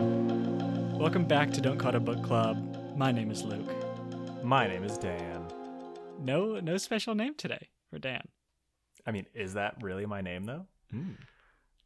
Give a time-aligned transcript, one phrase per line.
[0.00, 2.96] Welcome back to Don't Call It a Book Club.
[2.96, 3.70] My name is Luke.
[4.42, 5.46] My name is Dan.
[6.18, 8.22] No, no special name today for Dan.
[9.06, 10.64] I mean, is that really my name though?
[10.94, 11.16] Mm.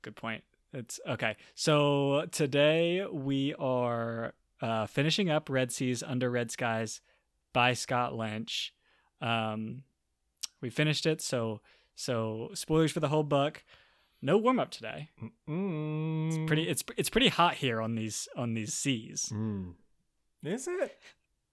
[0.03, 0.45] Good point.
[0.73, 1.37] It's okay.
[1.57, 7.01] So today we are uh, finishing up Red Seas Under Red Skies
[7.53, 8.73] by Scott Lynch.
[9.21, 9.83] Um,
[10.60, 11.60] we finished it, so
[11.96, 13.65] so spoilers for the whole book.
[14.24, 15.10] No warm up today.
[15.46, 16.28] Mm.
[16.28, 16.62] It's pretty.
[16.66, 19.30] It's it's pretty hot here on these on these seas.
[19.30, 19.74] Mm.
[20.42, 20.98] Is it?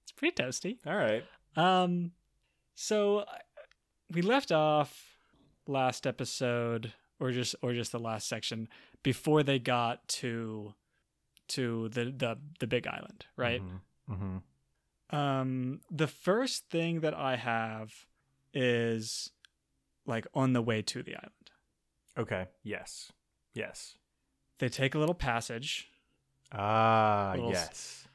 [0.03, 0.77] It's pretty toasty.
[0.87, 1.25] All right.
[1.57, 2.13] Um,
[2.73, 3.25] so uh,
[4.09, 5.17] we left off
[5.67, 8.69] last episode, or just or just the last section
[9.03, 10.73] before they got to
[11.49, 13.61] to the the the big island, right?
[13.61, 14.13] Mm-hmm.
[14.13, 15.15] Mm-hmm.
[15.17, 17.91] Um, the first thing that I have
[18.53, 19.29] is
[20.05, 21.40] like on the way to the island.
[22.17, 22.47] Okay.
[22.63, 23.11] Yes.
[23.53, 23.95] Yes.
[24.59, 25.89] They take a little passage,
[26.51, 28.07] Ah, Little yes.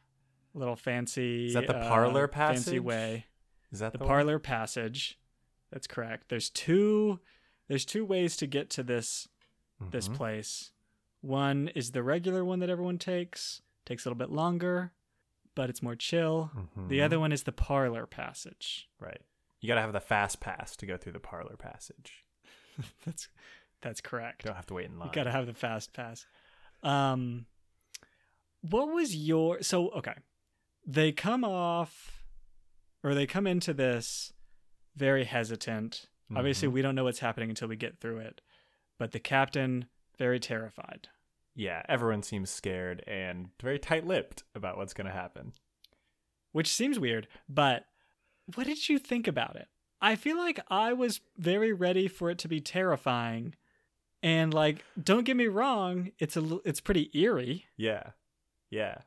[0.55, 1.47] little fancy.
[1.47, 2.65] Is that the uh, passage?
[2.65, 3.27] Fancy way.
[3.73, 4.09] Is that the the, one?
[4.09, 5.19] parlor passage.
[5.73, 6.29] That's correct.
[6.29, 7.21] There's two.
[7.69, 9.29] There's two ways to get to this
[9.91, 10.15] this Mhm.
[10.15, 10.73] place.
[11.21, 13.61] One is the regular one that everyone takes.
[13.85, 14.93] Takes a little bit longer,
[15.55, 16.51] but it's more chill.
[16.77, 17.05] The Mhm.
[17.05, 18.89] other one is the parlor passage.
[19.01, 19.21] Right.
[19.61, 22.25] You gotta have the fast pass to go through the parlor passage.
[23.05, 23.29] that's
[23.83, 24.45] that's correct.
[24.45, 25.09] Don't have to wait in line.
[25.09, 26.27] You gotta have the fast pass.
[26.83, 27.47] Um,
[28.63, 30.15] what was your so okay?
[30.87, 32.23] They come off,
[33.03, 34.33] or they come into this
[34.95, 36.07] very hesitant.
[36.35, 36.73] Obviously, Mhm.
[36.73, 38.41] we don't know what's happening until we get through it.
[38.99, 39.89] But the captain
[40.19, 41.09] very terrified.
[41.55, 45.53] Yeah, everyone seems scared and very tight-lipped about what's gonna happen.
[46.53, 47.87] which seems weird, but
[48.55, 49.69] what did you think about it?
[50.01, 53.55] I feel like I was very ready for it to be terrifying.
[54.23, 58.11] And like, don't get me wrong, it's a l- it's pretty eerie, Yeah.
[58.71, 58.99] Yeah.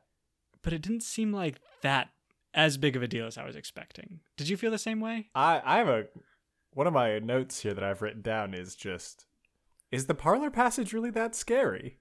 [0.62, 2.08] but it didn't seem like that
[2.54, 4.20] as big of a deal as I was expecting.
[4.36, 5.28] Did you feel the same way?
[5.34, 6.06] I I have a
[6.72, 9.26] one of my notes here that I've written down is just
[9.90, 11.98] is the parlor passage really that scary?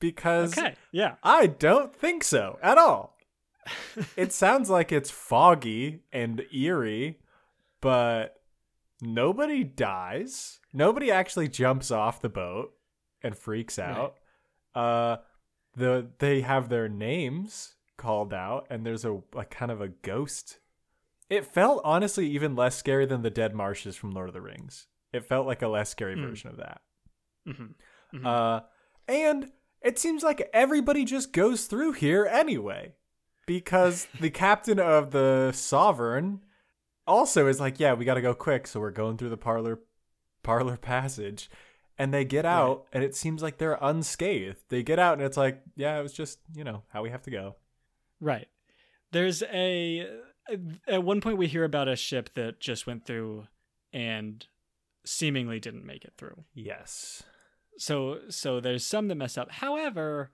[0.00, 1.16] Because Okay, yeah.
[1.22, 3.16] I don't think so at all.
[4.16, 7.18] it sounds like it's foggy and eerie,
[7.80, 8.40] but
[9.00, 10.60] nobody dies.
[10.76, 12.72] Nobody actually jumps off the boat
[13.22, 14.16] and freaks out.
[14.74, 15.16] Uh
[15.74, 20.58] the they have their names called out and there's a like kind of a ghost.
[21.30, 24.86] It felt honestly even less scary than the dead marshes from Lord of the Rings.
[25.12, 26.28] It felt like a less scary Mm.
[26.28, 26.82] version of that.
[27.48, 27.74] Mhm.
[28.14, 28.26] Mhm.
[28.26, 28.60] Uh,
[29.08, 29.50] and
[29.80, 32.94] it seems like everybody just goes through here anyway,
[33.46, 36.44] because the captain of the Sovereign
[37.06, 39.80] also is like, "Yeah, we got to go quick, so we're going through the parlor
[40.46, 41.50] parlor passage."
[41.98, 44.64] And they get out, and it seems like they're unscathed.
[44.68, 47.22] They get out, and it's like, "Yeah, it was just you know how we have
[47.22, 47.56] to go."
[48.20, 48.48] Right.
[49.12, 50.06] There's a
[50.86, 53.46] at one point we hear about a ship that just went through
[53.92, 54.46] and
[55.04, 56.44] seemingly didn't make it through.
[56.54, 57.22] Yes.
[57.78, 60.30] so so there's some that mess up however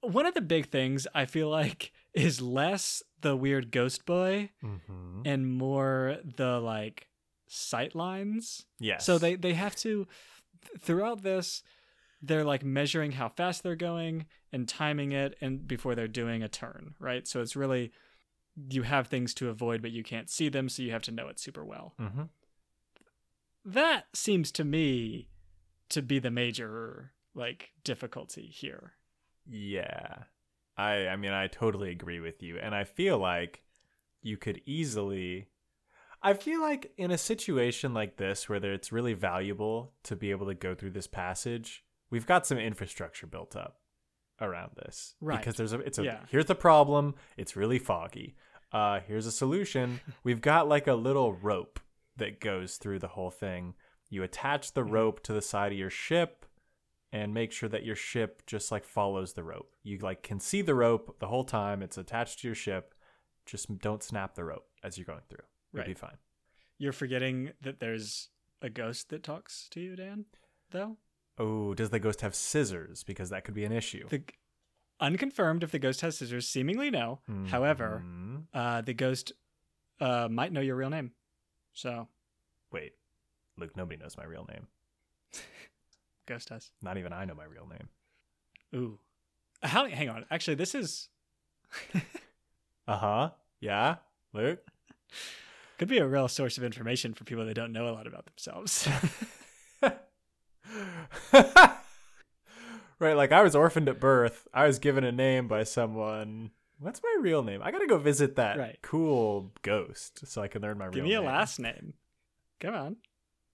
[0.00, 5.22] one of the big things i feel like is less the weird ghost boy Mm-hmm.
[5.24, 7.06] and more the like
[7.54, 9.04] sight lines Yes.
[9.04, 10.06] so they they have to
[10.78, 11.62] throughout this
[12.22, 16.48] they're like measuring how fast they're going and timing it and before they're doing a
[16.48, 17.92] turn right so it's really
[18.70, 21.28] you have things to avoid but you can't see them so you have to know
[21.28, 22.22] it super well Mm-hmm.
[23.64, 25.28] that seems to me
[25.90, 28.92] to be the major like difficulty here.
[29.46, 30.24] Yeah.
[30.76, 33.62] I I mean I totally agree with you and I feel like
[34.22, 35.48] you could easily
[36.22, 40.30] I feel like in a situation like this where there, it's really valuable to be
[40.30, 43.78] able to go through this passage, we've got some infrastructure built up
[44.40, 45.14] around this.
[45.20, 45.38] Right.
[45.38, 46.20] Because there's a it's a Yeah.
[46.30, 48.36] here's the problem, it's really foggy.
[48.72, 50.00] Uh here's a solution.
[50.24, 51.80] we've got like a little rope
[52.16, 53.74] that goes through the whole thing.
[54.08, 54.90] You attach the Mhm.
[54.92, 56.46] rope to the side of your ship
[57.10, 59.74] and make sure that your ship just like follows the rope.
[59.82, 61.82] You like can see the rope the whole time.
[61.82, 62.94] It's attached to your ship.
[63.44, 65.44] Just don't snap the rope as you're going through.
[65.72, 65.98] You'll be Right.
[65.98, 66.18] fine.
[66.78, 68.28] You're forgetting that there's
[68.60, 70.26] a ghost that talks to you, Dan,
[70.70, 70.96] though?
[71.38, 73.02] Oh, does the ghost have scissors?
[73.04, 74.06] Because that could be an issue.
[74.08, 74.24] The
[75.00, 77.20] unconfirmed if the ghost has scissors, seemingly no.
[77.46, 78.46] However, Mhm.
[78.52, 79.32] uh the ghost
[80.00, 81.14] uh might know your real name.
[81.72, 82.08] So,
[82.70, 82.94] wait,
[83.56, 84.68] Luke, nobody knows my real name.
[86.26, 86.70] ghost does.
[86.82, 87.88] Not even I know my real name.
[88.74, 89.00] Ooh.
[89.62, 90.26] How hang on.
[90.30, 91.08] Actually, this is
[92.88, 93.30] Uh huh.
[93.60, 93.96] Yeah,
[94.32, 94.66] Luke.
[95.82, 98.24] could be a real source of information for people that don't know a lot about
[98.26, 98.88] themselves.
[102.98, 104.46] Right, like I was orphaned at birth.
[104.54, 106.52] I was given a name by someone.
[106.78, 107.60] What's my real name?
[107.60, 108.78] I gotta go visit that Right.
[108.80, 111.26] cool ghost so I can learn my Give real me a name.
[111.26, 111.94] last name.
[112.60, 112.96] Come on.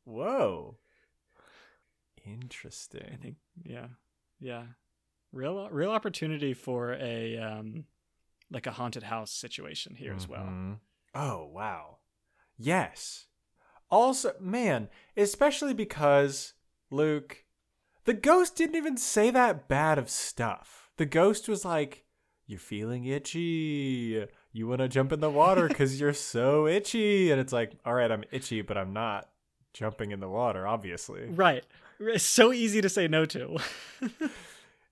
[0.05, 0.77] Whoa.
[2.27, 3.09] Interesting.
[3.11, 3.87] I think yeah.
[4.39, 4.65] Yeah.
[5.33, 7.85] Real real opportunity for a um
[8.51, 10.45] like a haunted house situation here as well.
[10.45, 10.79] Mhm.
[11.15, 11.98] Oh, wow.
[12.59, 13.27] Yes.
[13.91, 16.55] Also, man, especially because,
[16.91, 17.45] Luke,
[18.05, 20.91] the ghost didn't even say that bad of stuff.
[20.97, 22.05] The ghost was like,
[22.47, 24.27] You're feeling itchy.
[24.53, 27.31] You want to jump in the water because you're so itchy.
[27.31, 29.29] And it's like, All right, I'm itchy, but I'm not
[29.73, 31.27] jumping in the water, obviously.
[31.29, 31.65] Right.
[32.01, 33.59] It's so easy to say no to.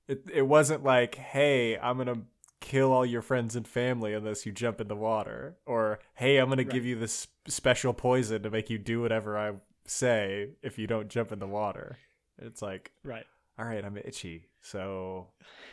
[0.09, 2.21] It, it wasn't like, Hey, I'm going to
[2.61, 5.57] kill all your friends and family unless you jump in the water.
[5.67, 6.73] Or hey i'm going to Right.
[6.73, 9.53] give you this special poison to make you do whatever i
[9.85, 11.99] say if you don't jump in the water.
[12.39, 13.25] It's like right.
[13.59, 15.29] all right i'm itchy so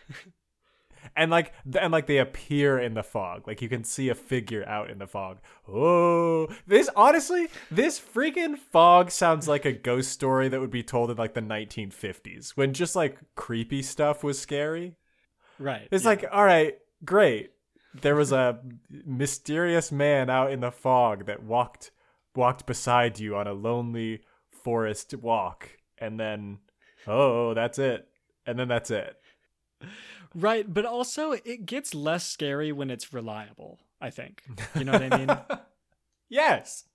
[1.15, 3.47] and like and like they appear in the fog.
[3.47, 5.39] Like you can see a figure out in the fog.
[5.67, 11.11] Oh this honestly this freaking fog sounds like a ghost story that would be told
[11.11, 14.95] in like the 1950s when just like creepy stuff was scary
[15.59, 15.87] Right.
[15.91, 16.09] it's yeah.
[16.09, 17.51] like, all right, great.
[18.01, 18.59] There was a
[18.89, 21.91] mysterious man out in the fog that walked
[22.35, 25.69] walked beside you on a lonely forest walk,
[25.99, 26.59] and then,
[27.07, 28.07] oh, that's it,
[28.45, 29.15] and then that's it.
[30.33, 34.41] Right, but also it gets less scary when it's reliable, I think.
[34.75, 35.37] You know what I mean?
[36.29, 36.85] yes,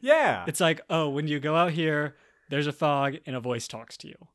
[0.00, 0.44] yeah.
[0.46, 2.14] It's like, oh, when you go out here,
[2.50, 4.28] there's a fog and a voice talks to you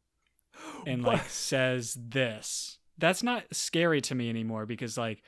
[0.86, 1.31] and like What?
[1.31, 2.77] says this.
[2.98, 5.24] That's not scary to me anymore because like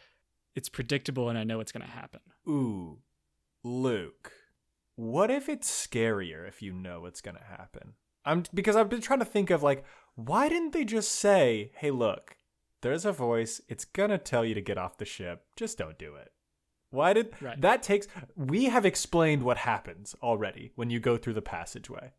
[0.55, 2.21] it's predictable and I know it's going to happen.
[2.47, 2.99] Ooh,
[3.63, 4.31] Luke.
[4.95, 7.95] What if it's scarier if you know what's gonna happen?
[8.23, 9.83] I'm because I've been trying to think of like,
[10.15, 12.37] why didn't they just say, "Hey, look,
[12.81, 13.59] there's a voice.
[13.67, 15.47] It's gonna tell you to get off the ship.
[15.57, 16.31] Just don't do it."
[16.91, 17.59] Why did Right.
[17.59, 18.07] that takes?
[18.37, 22.13] We have explained what happens already when you go through the passageway,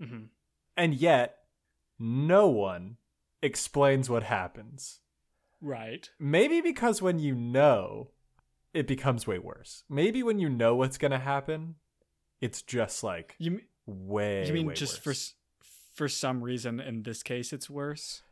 [0.00, 0.24] hmm
[0.76, 1.38] and yet
[2.00, 2.96] no one
[3.42, 5.00] explains what happens.
[5.60, 6.08] Right.
[6.18, 8.10] Maybe because when you know,
[8.74, 9.84] it becomes way worse.
[9.88, 11.76] Maybe when you know what's gonna happen,
[12.40, 14.46] it's just like You way.
[14.46, 15.34] you mean way just for worse.
[15.62, 18.22] s- for some reason in this case it's worse?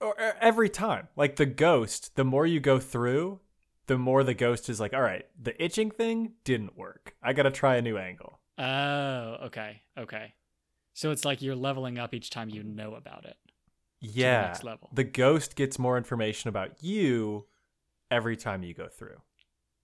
[0.00, 3.40] or, or every time, like the ghost, the more you go through,
[3.86, 7.14] the more the ghost is like, all right, the itching thing didn't work.
[7.22, 8.38] I gotta try a new angle.
[8.58, 9.80] Oh, okay.
[9.98, 10.34] Okay.
[10.92, 13.36] So it's like you're leveling up each time you know about it.
[14.04, 14.90] Yeah, next level.
[14.92, 17.46] the ghost gets more information about you
[18.10, 19.22] every time you go through.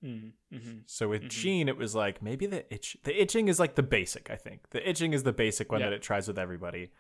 [0.05, 1.29] Mm, hmm So with Mhm.
[1.31, 2.97] Jean, it was like maybe the itch.
[3.05, 4.31] The itching is like the basic.
[4.31, 5.87] I think the itching is the basic one Yeah.
[5.91, 6.91] that it tries with everybody.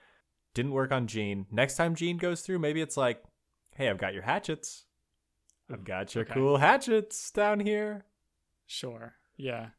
[0.54, 1.46] Didn't work on Jean.
[1.50, 3.22] Next time Jean goes through, maybe it's like,
[3.74, 4.86] hey, I've got your hatchets.
[5.70, 6.34] I've got your okay.
[6.34, 8.06] cool hatchets down here.
[8.66, 9.14] Sure.
[9.36, 9.70] Yeah.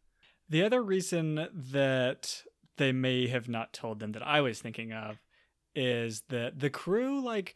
[0.47, 2.43] The other reason that
[2.77, 5.19] they may have not told them that I was thinking of
[5.75, 7.55] is that the crew, like,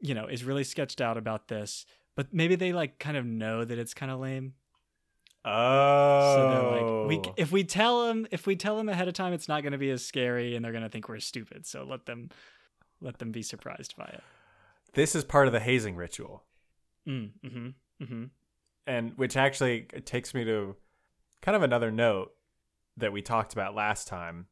[0.00, 3.64] you know, is really sketched out about this, but maybe they like kind of know
[3.64, 4.54] that it's kind of lame.
[5.44, 9.14] Oh, So they're like, we if we tell them if we tell them ahead of
[9.14, 11.66] time, it's not going to be as scary, and they're going to think we're stupid.
[11.66, 12.30] So let them
[13.00, 14.22] let them be surprised by it.
[14.94, 16.44] this is part of the hazing ritual,
[17.08, 17.68] Mm, mm-hmm.
[18.04, 18.24] Mm-hmm.
[18.86, 20.76] and which actually takes me to
[21.40, 22.32] kind of another note
[22.96, 24.46] that we talked about last time,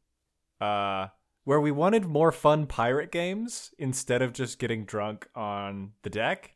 [0.61, 1.07] uh,
[1.51, 6.55] where we wanted more fun pirate games instead of just getting drunk on the deck.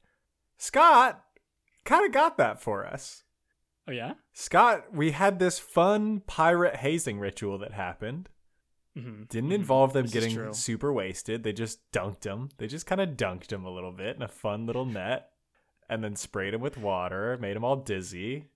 [0.57, 1.21] Scott
[1.85, 3.25] kind of got that for us.
[3.89, 4.13] Oh yeah.
[4.33, 8.29] Scott, we had this fun pirate hazing ritual that happened.
[8.97, 9.25] Mm-hmm.
[9.25, 11.43] Didn't involve them This getting super wasted.
[11.43, 12.51] They just dunked him.
[12.59, 15.31] They just kind of dunked him a little bit in a fun little net
[15.89, 18.47] and then sprayed him with water, made him all dizzy.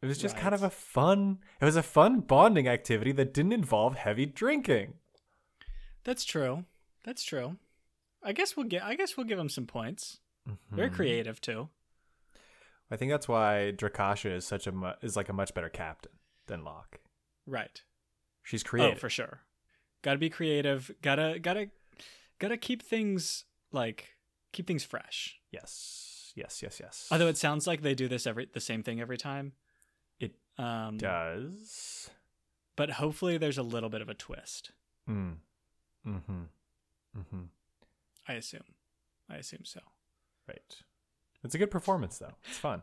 [0.00, 3.52] It was just kind of a fun, it was a fun bonding activity that didn't
[3.52, 4.94] involve heavy drinking.
[6.04, 6.64] That's true.
[7.04, 7.56] That's true.
[8.22, 8.82] I guess we'll get.
[8.82, 10.20] I guess we'll give them some points.
[10.70, 10.94] Very Mhm.
[10.94, 11.68] creative too.
[12.90, 16.12] I think that's why Drakasha is such a mu- is like a much better captain
[16.46, 17.00] than Locke.
[17.46, 17.82] Right.
[18.42, 18.96] She's creative.
[18.96, 19.40] Oh, for sure.
[20.02, 20.90] Got to be creative.
[21.00, 21.70] Gotta gotta
[22.38, 24.16] gotta keep things like
[24.52, 25.40] keep things fresh.
[25.50, 26.32] Yes.
[26.36, 27.08] Yes, yes, yes.
[27.10, 29.52] Although it sounds like they do this every the same thing every time.
[30.20, 32.10] It um does.
[32.76, 34.72] but hopefully there's a little bit of a twist.
[35.08, 35.38] Mm.
[36.06, 36.42] Mm-hmm.
[37.18, 37.42] Mm-hmm.
[38.28, 38.64] I assume.
[39.30, 39.80] I assume so.
[40.48, 40.76] Right.
[41.42, 42.34] It's a good performance though.
[42.48, 42.82] It's fun.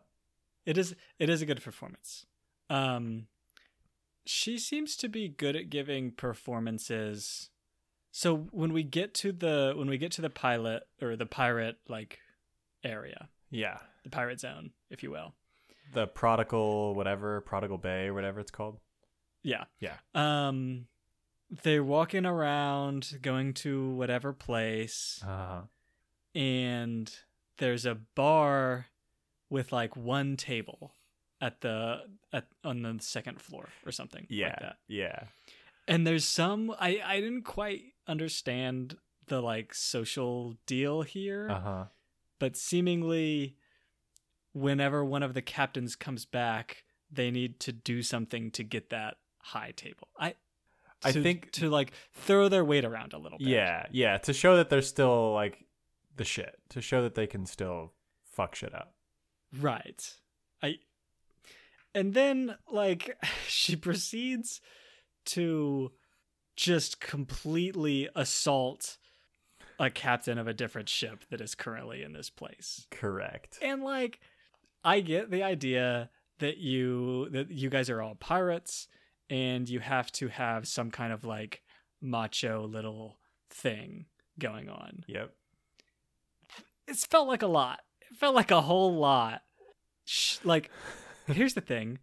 [0.66, 2.26] It is it is a good performance.
[2.70, 3.28] Um
[4.26, 7.50] she seems to be good at giving performances
[8.12, 11.78] So when we get to the when we get to the pilot or the pirate
[11.88, 12.20] like
[12.84, 13.80] area, Yeah.
[14.04, 15.34] the pirate zone, if you will.
[15.94, 18.80] The prodigal, whatever, prodigal bay or whatever it's called.
[19.44, 19.66] Yeah.
[19.80, 19.98] Yeah.
[20.14, 20.88] Um
[21.64, 25.64] they're walking around going to whatever place Uh-huh.
[26.34, 27.14] and
[27.58, 28.88] there's a bar
[29.50, 30.94] with like one table
[31.42, 34.48] at the at on the second floor or something Yeah.
[34.48, 34.78] like that.
[34.88, 35.24] Yeah.
[35.88, 41.86] And there's some I I didn't quite understand the like social deal here, Uh-huh.
[42.40, 43.58] but seemingly
[44.54, 49.18] whenever one of the captains comes back, they need to do something to get that
[49.40, 50.08] high table.
[50.20, 50.36] I
[51.04, 53.48] I think- to like throw their weight around a little bit.
[53.48, 55.66] Yeah, yeah, to show that they're still like
[56.16, 57.94] the shit, to show that they can still
[58.24, 58.94] fuck shit up.
[59.60, 60.14] Right.
[60.62, 60.76] I
[61.94, 63.18] and then like
[63.48, 64.62] she proceeds
[65.26, 65.92] to
[66.56, 68.98] just completely assault
[69.80, 72.86] a captain of a different ship that is currently in this place.
[72.92, 73.58] Correct.
[73.62, 74.20] And like
[74.84, 78.88] I get the idea that you that you guys are all pirates
[79.32, 81.64] and you have to have some kind of like
[82.02, 83.18] macho little
[83.50, 84.06] thing
[84.38, 85.04] going on.
[85.08, 85.34] Yep.
[86.88, 87.80] It's felt like a lot.
[88.10, 89.42] It felt like a whole lot.
[90.06, 90.70] Sh- like
[91.28, 92.00] here's the thing.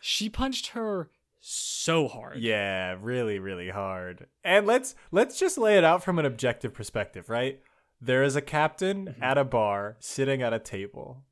[0.00, 1.10] She punched her
[1.40, 2.38] so hard.
[2.38, 4.26] Yeah, really, really hard.
[4.44, 7.60] And let's let's just lay it out from an objective perspective, right?
[8.00, 9.22] There is a captain Mhm.
[9.22, 11.24] at a bar sitting at a table.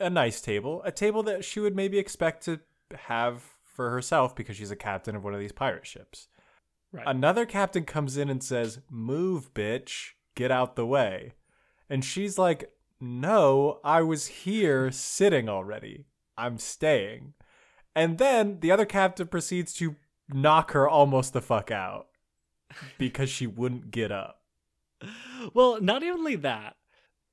[0.00, 2.60] A nice table, a table that she would maybe expect to
[2.94, 3.44] have
[3.80, 6.28] for herself because she's a captain of one of these pirate ships.
[6.92, 7.06] Right.
[7.06, 11.32] Another captain comes in and says, Move, bitch, get out the way.
[11.88, 16.04] And she's like, No, I was here sitting already.
[16.36, 17.32] I'm staying.
[17.96, 19.96] And then the other captain proceeds to
[20.28, 22.08] knock her almost the fuck out
[22.98, 24.42] because she wouldn't get up.
[25.54, 26.76] well, not only that.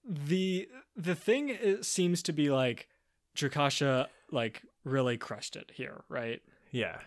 [0.09, 2.87] The the thing seems to be like
[3.35, 6.41] Drakasha like really crushed it here, right?
[6.71, 6.99] Yeah.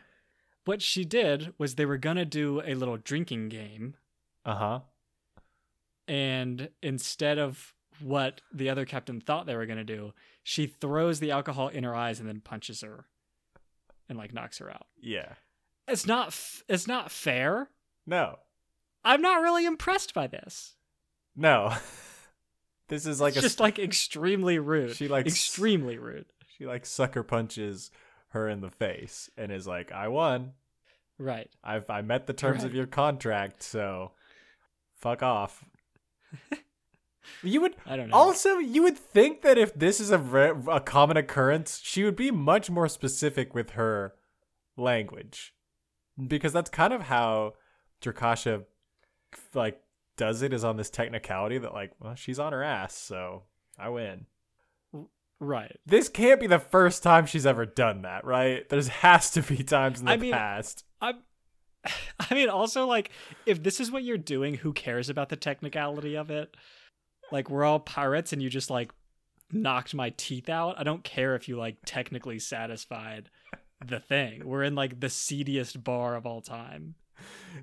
[0.65, 3.95] What she did was they were gonna do a little drinking game,
[4.45, 4.81] Uh huh.
[6.09, 11.31] and instead of what the other captain thought they were gonna do, she throws the
[11.31, 13.07] alcohol in her eyes and then punches her,
[14.09, 14.87] and like knocks her out.
[15.01, 15.35] Yeah.
[15.89, 17.69] It's not f- it's not fair.
[18.07, 18.39] No.
[19.05, 20.75] I'm not really impressed by this.
[21.37, 21.75] No.
[22.89, 24.97] this is like it's a just like extremely rude.
[24.97, 26.27] She like extremely rude.
[26.61, 27.91] She like sucker punches
[28.29, 30.53] her in the face and is like, I won.
[31.19, 31.49] Right.
[31.65, 34.13] I've I met the terms of your contract, so
[34.95, 35.65] fuck off.
[37.43, 38.17] you would I don't know.
[38.17, 42.17] also you would think that if this is a re- a common occurrence, she would
[42.17, 44.15] be much more specific with her
[44.77, 45.55] language,
[46.29, 47.55] because that's kind of how
[48.03, 48.65] Drakasha
[49.55, 49.81] like
[50.17, 53.45] does it is on this technicality that like, well, she's on her ass, so
[53.79, 54.27] I win.
[55.41, 55.77] Right.
[55.85, 58.69] This can't be the first time she's ever done that, right?
[58.69, 60.85] There's has to be times in the I mean, past.
[61.01, 61.17] I'm
[62.31, 63.11] I mean also like
[63.47, 66.57] if this is what you're doing, who cares about the technicality of it?
[67.33, 68.93] Like we're all pirates and you just like
[69.53, 70.79] knocked my teeth out.
[70.79, 73.31] I don't care if you like technically satisfied
[73.85, 74.47] the thing.
[74.47, 76.95] We're in like the seediest bar of all time.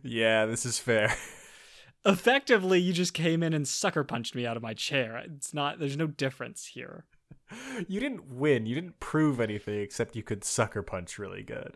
[0.04, 1.16] Yeah, this is fair.
[2.06, 5.18] Effectively, you just came in and sucker punched me out of my chair.
[5.18, 7.06] It's not there's no difference here.
[7.88, 8.66] you didn't win.
[8.66, 11.76] You didn't prove anything except you could sucker punch really good.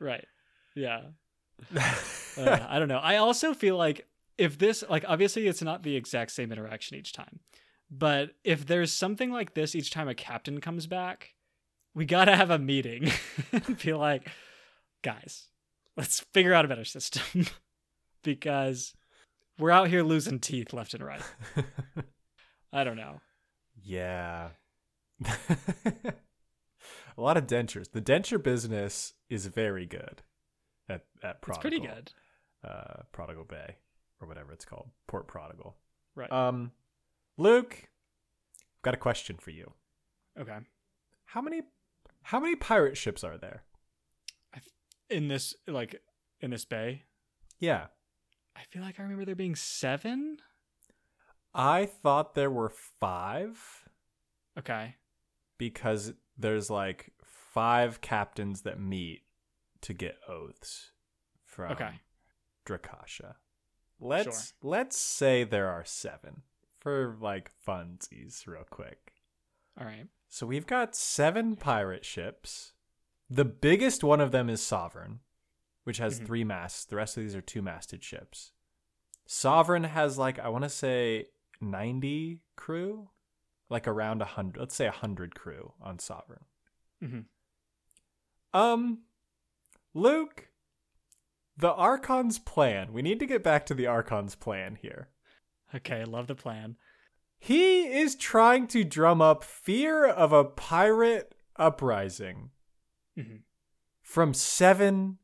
[0.00, 0.26] Right.
[0.74, 1.02] Yeah.
[1.76, 2.98] uh, I don't know.
[2.98, 4.06] I also feel like
[4.38, 7.40] if this, like, obviously it's not the exact same interaction each time,
[7.90, 11.34] but if there's something like this each time a captain comes back,
[11.94, 13.10] we gotta have a meeting
[13.52, 14.28] and be like,
[15.02, 15.48] guys,
[15.96, 17.46] let's figure out a better system
[18.24, 18.94] because
[19.58, 21.22] we're out here losing teeth left and right.
[22.72, 23.20] I don't know.
[23.84, 24.48] yeah.
[27.16, 27.90] a lot of dentures.
[27.92, 30.22] The denture business is very good
[30.88, 31.60] at at It's Prodigal.
[31.60, 32.12] pretty good.
[32.62, 33.76] Uh, Prodigal Bay
[34.20, 35.76] or whatever it's called, Port Prodigal.
[36.14, 36.30] Right.
[36.32, 36.72] Um,
[37.36, 37.88] Luke,
[38.56, 39.72] I've got a question for you.
[40.38, 40.58] okay.
[41.26, 41.62] How many
[42.22, 43.64] how many pirate ships are there?
[45.10, 46.00] In this, like,
[46.40, 47.02] in this bay,
[47.60, 47.86] Yeah.
[48.56, 50.38] I feel like I remember there being seven.
[51.52, 53.84] I thought there were 5
[54.58, 54.94] Okay.
[55.58, 59.22] Because there's like 5 captains that meet
[59.82, 60.92] to get oaths
[61.44, 62.00] from Okay.
[62.66, 63.34] Drakasha.
[64.00, 66.42] Let's let's say there are 7
[66.80, 69.12] for like funsies real quick.
[69.78, 70.06] All right.
[70.28, 72.72] So we've got 7 pirate ships.
[73.30, 75.20] The biggest one of them is Sovereign,
[75.84, 76.26] which has Mhm.
[76.26, 76.84] 3 masts.
[76.84, 78.52] The rest of these are two-masted ships.
[79.26, 81.28] Sovereign has like I want to say
[81.60, 83.10] 90 crew,
[83.68, 84.58] like around a 100.
[84.60, 86.44] Let's say a 100 crew on Sovereign.
[87.02, 87.24] Mhm.
[88.52, 89.02] Um
[89.94, 90.48] Luke,
[91.56, 92.92] the Archon's plan.
[92.92, 95.08] We need to get back to the Archon's plan here.
[95.74, 96.76] Okay, love the plan.
[97.38, 102.50] He is trying to drum up fear of a pirate uprising
[103.16, 103.42] Mhm.
[104.02, 105.18] from seven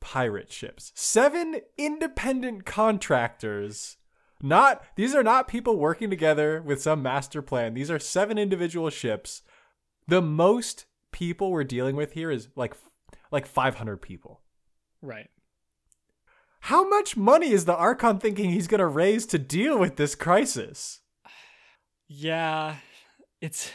[0.00, 0.92] pirate ships.
[0.94, 3.96] Seven independent contractors.
[4.42, 7.74] Not these are not people working together with some master plan.
[7.74, 9.42] These are seven individual ships.
[10.08, 12.74] The most people we're dealing with here is like
[13.30, 14.40] like 500 people.
[15.00, 15.30] Right.
[16.66, 20.14] How much money is the Archon thinking he's going to raise to deal with this
[20.14, 21.00] crisis?
[22.08, 22.76] Yeah,
[23.40, 23.70] it's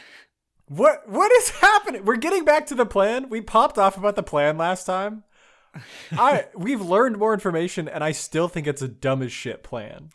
[0.68, 2.04] What what is happening?
[2.04, 3.30] We're getting back to the plan.
[3.30, 5.24] We popped off about the plan last time.
[6.12, 10.10] I we've learned more information and I still think it's a dumb as shit plan.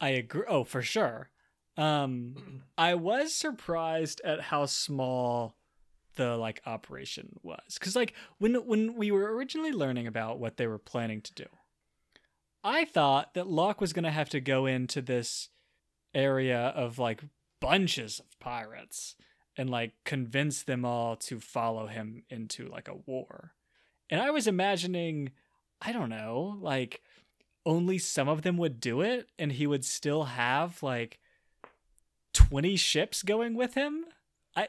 [0.00, 0.44] I agree.
[0.48, 1.30] Oh, for sure.
[1.76, 5.56] Um, I was surprised at how small
[6.16, 10.66] the like operation was, because like when when we were originally learning about what they
[10.66, 11.46] were planning to do,
[12.64, 15.48] I thought that Locke was gonna have to go into this
[16.14, 17.22] area of like
[17.60, 19.14] bunches of pirates
[19.56, 23.52] and like convince them all to follow him into like a war.
[24.08, 25.30] And I was imagining,
[25.80, 27.02] I don't know, like
[27.70, 31.20] only some of them would do it and he would still have like
[32.34, 34.04] 20 ships going with him.
[34.56, 34.68] I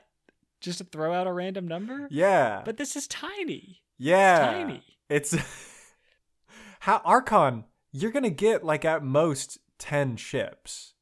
[0.62, 2.08] just to throw out a random number.
[2.12, 2.62] Yeah.
[2.64, 3.82] But this is tiny.
[3.98, 4.52] yeah.
[4.52, 4.84] Tiny.
[5.10, 5.36] It's
[6.82, 10.94] how Archon, you're to get like at most 10 ships.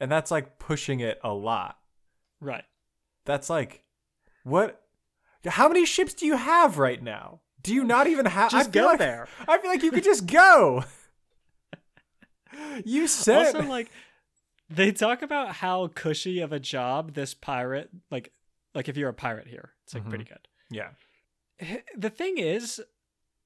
[0.00, 1.76] And that's like pushing it a lot.
[2.40, 2.64] Right.
[3.26, 3.82] That's like
[4.44, 4.80] what
[5.46, 7.40] how many ships do you have right now?
[7.62, 9.28] Do you not even have Just I feel go like- there.
[9.46, 10.84] I feel like you could just go.
[12.84, 13.90] you said Also like
[14.70, 18.32] they talk about how cushy of a job this pirate like
[18.74, 20.08] like if you're a pirate here, it's like Mhm.
[20.08, 20.48] pretty good.
[20.70, 20.90] Yeah.
[21.96, 22.82] the thing is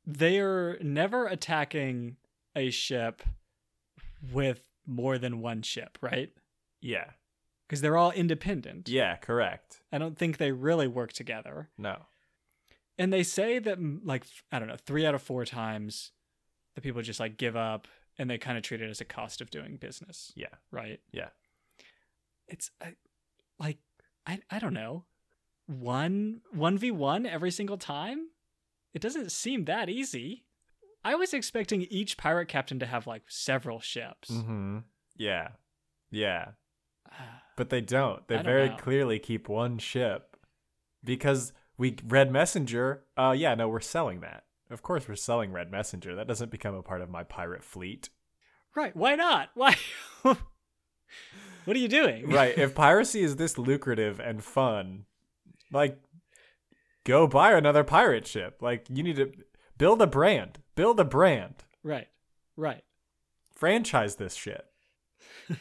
[0.07, 2.17] they're never attacking
[2.57, 3.23] a ship
[4.33, 6.33] with more than one ship, right?
[6.81, 7.11] Yeah.
[7.67, 8.89] Because they're all independent.
[8.89, 9.83] Yeah, correct.
[9.93, 11.69] I don't think they really work together.
[11.77, 12.07] No.
[12.97, 16.13] And they say that like I don't know, 3 out of 4 times
[16.75, 17.87] the people just like give up
[18.19, 20.55] and they kind of treat it as a cost of doing business, Yeah.
[20.71, 21.01] right?
[21.13, 21.29] Yeah.
[22.47, 22.87] It's uh,
[23.59, 23.79] like
[24.27, 25.05] I I don't know.
[25.67, 28.29] 1 1v1 every single time?
[28.95, 30.45] It doesn't seem that easy.
[31.05, 34.31] I was expecting each pirate captain to have like several ships.
[34.31, 34.85] Mhm.
[35.17, 35.49] Yeah.
[36.11, 36.53] Yeah.
[37.11, 38.27] Ah, But they don't.
[38.29, 38.77] They don't very know.
[38.77, 40.37] clearly keep one ship
[41.05, 43.05] because we Red Messenger.
[43.17, 44.45] Uh yeah, no, we're selling that.
[44.71, 46.15] Of course we're selling Red Messenger.
[46.15, 48.11] That doesn't become a part of my pirate fleet.
[48.75, 49.51] right, why not?
[49.55, 49.77] Why
[50.23, 52.31] What are you doing?
[52.31, 52.57] right.
[52.57, 55.05] If piracy is this lucrative and fun,
[55.73, 55.99] like
[57.05, 58.59] go buy another pirate ship.
[58.61, 59.33] Like you need to
[59.77, 60.59] build a brand.
[60.75, 61.65] Build a brand.
[61.83, 62.09] Right.
[62.57, 62.83] Right.
[63.55, 64.65] Franchise this shit.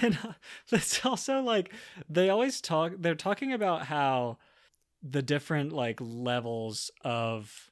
[0.00, 0.32] and uh,
[0.72, 1.72] it's also like
[2.08, 4.38] they always talk they're talking about how
[5.02, 7.70] the different like levels of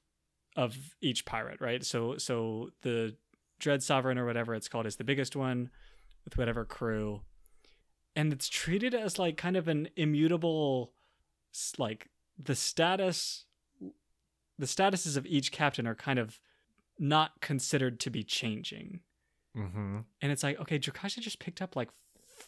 [0.56, 1.84] of each pirate right?
[1.84, 3.16] So so the
[3.58, 5.70] dread sovereign or whatever it's called is the biggest one
[6.24, 7.22] with whatever crew.
[8.16, 10.92] And it's treated as like kind of an immutable
[11.78, 13.44] like the status
[14.58, 16.38] the statuses of each captain are kind of
[16.98, 19.00] not considered to be changing.
[19.56, 19.98] Mm-hmm.
[20.22, 21.88] and it's like okay Drakasha just picked up like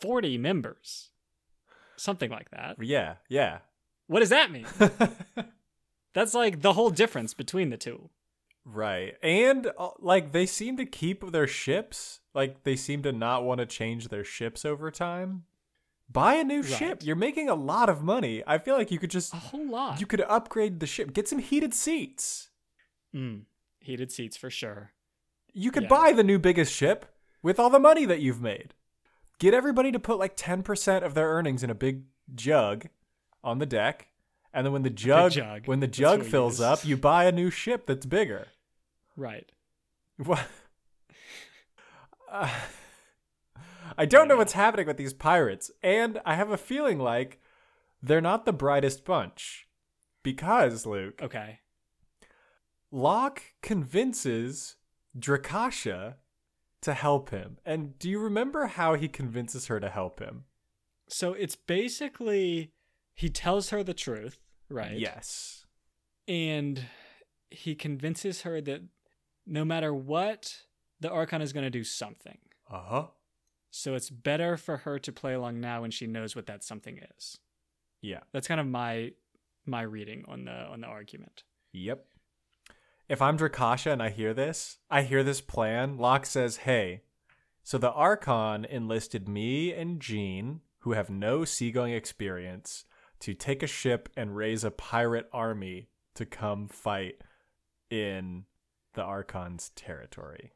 [0.01, 1.11] 40 members.
[1.97, 2.77] Something like that.
[2.81, 3.59] Yeah, yeah.
[4.13, 4.67] What does that mean
[6.15, 8.11] that's like the whole difference between the two
[8.65, 9.17] right.
[9.23, 12.21] And uh, like they seem to keep their ships.
[12.33, 15.43] Like they seem to not want to change their ships over time.
[16.09, 17.01] Buy a new ship.
[17.03, 18.43] You're making a lot of money.
[18.47, 21.13] I feel like you could just a whole lot you could upgrade the ship.
[21.13, 22.51] Get some heated seats.
[23.15, 23.43] mm,
[23.81, 24.93] heated seats for sure
[25.53, 25.89] You could Yeah.
[25.89, 27.07] buy the new biggest ship
[27.43, 28.75] with all the money that you've made.
[29.41, 32.87] Get everybody to put like 10% of their earnings in a big jug
[33.43, 34.09] on the deck.
[34.53, 35.67] And then when the jug, jug.
[35.67, 38.49] when the jug fills up, you buy a new ship that's bigger.
[39.17, 39.51] right
[40.19, 40.47] What?
[42.31, 42.49] Uh,
[43.99, 47.41] I don't know what's happening with these pirates, and I have a feeling like
[48.03, 49.67] they're not the brightest bunch.
[50.23, 51.59] Because, Luke, okay
[52.91, 54.77] Locke convinces
[55.19, 56.15] Drakasha
[56.83, 57.59] to help him.
[57.65, 60.45] And do you remember how he convinces her to help him?
[61.13, 62.73] so it's basically
[63.15, 65.67] he tells her the truth right Yes.
[66.29, 66.87] and
[67.51, 68.83] he convinces her that
[69.47, 70.63] no matter what
[71.01, 72.39] the Archon is going to do something.
[72.71, 73.07] Uh huh.
[73.71, 77.01] So it's better for her to play along now when she knows what that something
[77.19, 77.39] is.
[78.01, 78.21] Yeah.
[78.33, 79.13] That's kind of my
[79.67, 81.43] my reading on the on the argument.
[81.73, 82.05] Yep.
[83.09, 85.99] If I'm Drakasha and I hear this, I hear this plan.
[85.99, 87.03] Locke says, "Hey,
[87.63, 92.85] so the Archon enlisted me and Jean, who have no seagoing experience,
[93.23, 97.17] to take a ship and raise a pirate army to come fight
[97.91, 98.45] in
[98.95, 100.53] the Archon's territory."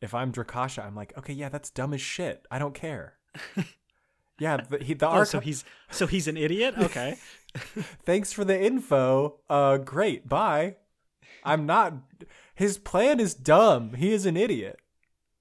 [0.00, 2.46] If I'm Drakasha, I'm like, "Okay, yeah, that's dumb as shit.
[2.50, 3.14] I don't care."
[4.38, 5.26] yeah, the, he, the Oh, Archon.
[5.26, 6.74] so he's so he's an idiot.
[6.78, 7.16] Okay.
[8.04, 9.40] Thanks for the info.
[9.48, 10.28] Uh, great.
[10.28, 10.76] Bye.
[11.44, 11.94] I'm not.
[12.54, 13.94] His plan is dumb.
[13.94, 14.80] He is an idiot.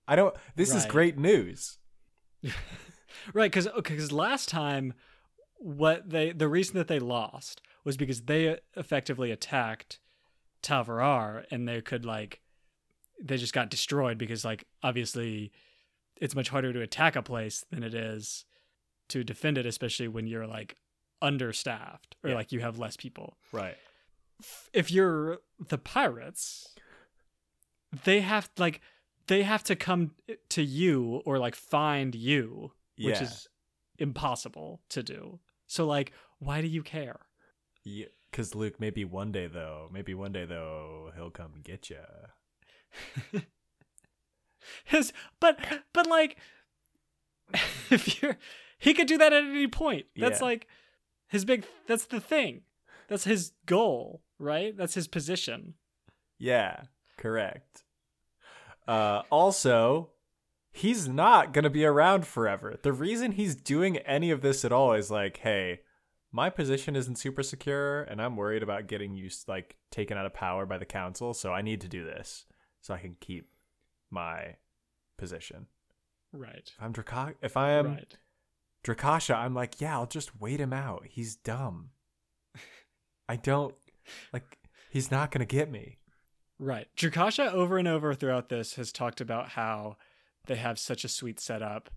[0.07, 0.35] I don't.
[0.55, 1.77] This is great news.
[3.33, 4.93] right, because because last time,
[5.59, 9.99] what they the reason that they lost was because they effectively attacked
[10.61, 12.41] Tal Verrar, and they could like
[13.21, 15.51] they just got destroyed because like obviously
[16.19, 18.45] it's much harder to attack a place than it is
[19.09, 20.75] to defend it, especially when you're like
[21.21, 22.35] understaffed or Yeah.
[22.35, 23.37] like you have less people.
[23.51, 23.77] Right.
[24.73, 25.39] if you're
[25.69, 26.75] the pirates,
[28.03, 28.81] they have like
[29.27, 30.11] they have to come
[30.49, 33.23] to you or like find you, which Yeah.
[33.23, 33.47] is
[33.97, 35.39] impossible to do.
[35.67, 37.19] So like, why do you care?
[37.83, 38.05] Yeah.
[38.31, 41.97] Because Luke, maybe one day though, maybe one day though, he'll come get you.
[44.85, 45.59] His, but
[45.93, 46.37] but like,
[47.89, 48.37] if you're,
[48.77, 50.05] he could do that at any point.
[50.15, 50.45] That's Yeah.
[50.45, 50.67] like
[51.27, 51.65] his big.
[51.87, 52.61] That's the thing.
[53.07, 54.75] That's his goal, right?
[54.75, 55.75] That's his position.
[56.37, 56.81] Yeah.
[57.17, 57.83] Correct.
[58.87, 60.09] Uh, also,
[60.77, 62.77] he's not gonna be around forever.
[62.81, 65.81] The reason he's doing any of this at all is like, hey,
[66.31, 70.33] my position isn't super secure, and I'm worried about getting used like taken out of
[70.33, 72.45] power by the council, so I need to do this
[72.81, 73.49] so I can keep
[74.11, 74.55] my
[75.17, 75.67] position.
[76.31, 76.71] Right.
[76.77, 78.17] If I'm Draka- if I am right.
[78.83, 81.05] Drakasha, I'm like, yeah, I'll just wait him out.
[81.09, 81.89] He's dumb.
[83.27, 83.75] I don't
[84.31, 84.57] like.
[84.89, 85.97] He's not gonna get me.
[86.59, 86.87] Right.
[86.95, 89.97] Drakasha over and over throughout this has talked about how
[90.47, 91.89] they have such a sweet setup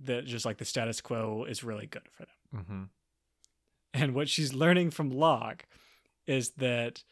[0.00, 2.62] that just like the status quo is really good for them.
[2.62, 2.82] Mm-hmm.
[3.94, 5.66] And what she's learning from Locke
[6.26, 7.02] is that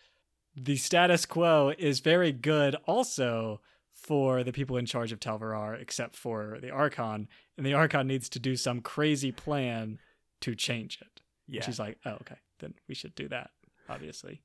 [0.55, 3.61] the status quo is very good also
[3.93, 7.29] for the people in charge of Tal Verrar, except for the Archon.
[7.57, 9.99] And the Archon needs to do some crazy plan
[10.43, 11.23] to change it.
[11.49, 11.63] Yeah.
[11.63, 13.51] She's like, oh, okay, then we should do that,
[13.89, 14.43] obviously.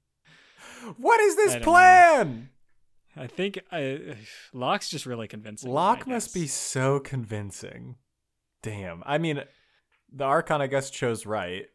[0.97, 2.49] what is this plan?
[3.15, 4.15] I think uh,
[4.53, 5.69] Locke's just really convincing.
[5.71, 7.95] Locke must be so convincing.
[8.61, 9.03] Damn.
[9.05, 9.41] I mean,
[10.11, 11.65] the Archon, I guess, chose right.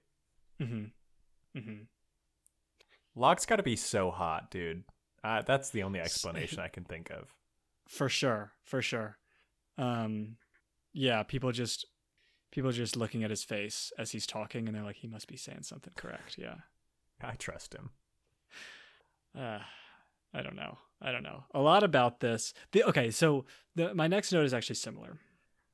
[0.61, 0.93] Mhm.
[1.55, 1.87] Mhm.
[3.15, 4.85] Locke's got to be so hot, dude.
[5.25, 7.35] Uh, that's the only explanation I can think of.
[7.89, 9.19] For sure, for sure.
[9.79, 10.37] Um,
[10.93, 11.87] yeah, people just
[12.51, 15.37] people just looking at his face as he's talking, and they're like, he must be
[15.37, 16.37] saying something correct.
[16.39, 16.55] Yeah.
[17.23, 17.91] I trust him.
[19.39, 19.59] Uh,
[20.33, 20.79] I don't know.
[21.01, 22.53] I don't know a lot about this.
[22.73, 25.19] The okay, so the my next note is actually similar,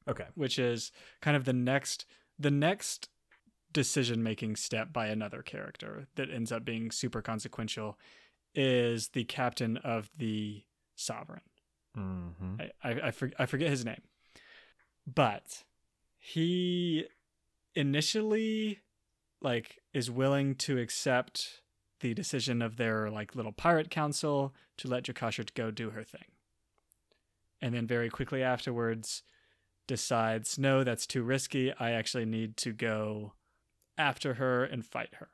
[0.08, 0.26] Okay.
[0.34, 2.06] which is kind of the next
[2.38, 3.08] the next
[3.72, 7.98] decision making step by another character that ends up being super consequential
[8.54, 10.62] is the captain of the
[10.94, 11.40] sovereign.
[11.96, 12.56] Mm-hmm.
[12.60, 14.02] I I, I, for, I forget his name,
[15.06, 15.64] but
[16.18, 17.06] he
[17.74, 18.80] initially
[19.40, 21.61] like is willing to accept
[22.02, 26.26] the decision of their like little pirate council to let Drakasha go do her thing,
[27.60, 29.22] and then very quickly afterwards
[29.88, 33.32] decides no that's too risky i actually need to go
[33.98, 35.28] after her and fight her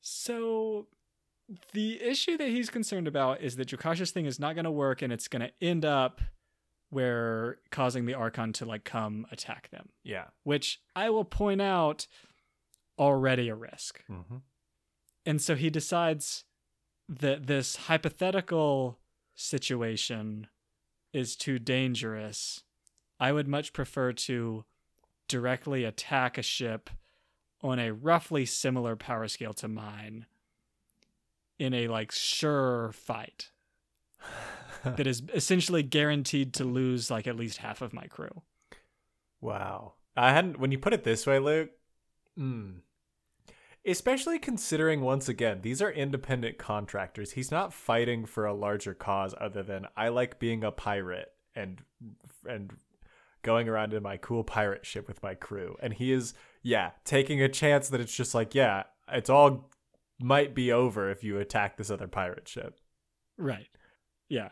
[0.00, 0.88] so
[1.72, 5.00] the issue that he's concerned about is that Drakasha's thing is not going to work
[5.02, 6.20] and it's going to end up
[6.90, 10.24] where causing the Archon to like come attack them, Yeah.
[10.42, 12.06] which I will point out
[12.98, 14.02] already a risk.
[14.10, 14.36] Mm-hmm.
[15.26, 16.44] And so he decides
[17.08, 18.98] that this hypothetical
[19.34, 20.48] situation
[21.12, 22.62] is too dangerous.
[23.18, 24.64] I would much prefer to
[25.28, 26.90] directly attack a ship
[27.62, 30.26] on a roughly similar power scale to mine
[31.58, 33.50] in a like sure fight
[34.84, 38.42] that is essentially guaranteed to lose like at least half of my crew.
[39.40, 39.94] Wow.
[40.16, 41.70] I hadn't when you put it this way, Luke.
[42.38, 42.80] Mm.
[43.86, 47.32] Especially considering once again, these are independent contractors.
[47.32, 51.82] He's not fighting for a larger cause other than I like being a pirate and
[52.48, 52.72] and
[53.42, 55.76] going around in my cool pirate ship with my crew.
[55.82, 56.32] And he is
[56.64, 59.70] yeah, taking a chance that it's just like, yeah, it's all
[60.18, 62.80] might be over if you attack this other pirate ship.
[63.36, 63.68] Right.
[64.28, 64.48] Yeah.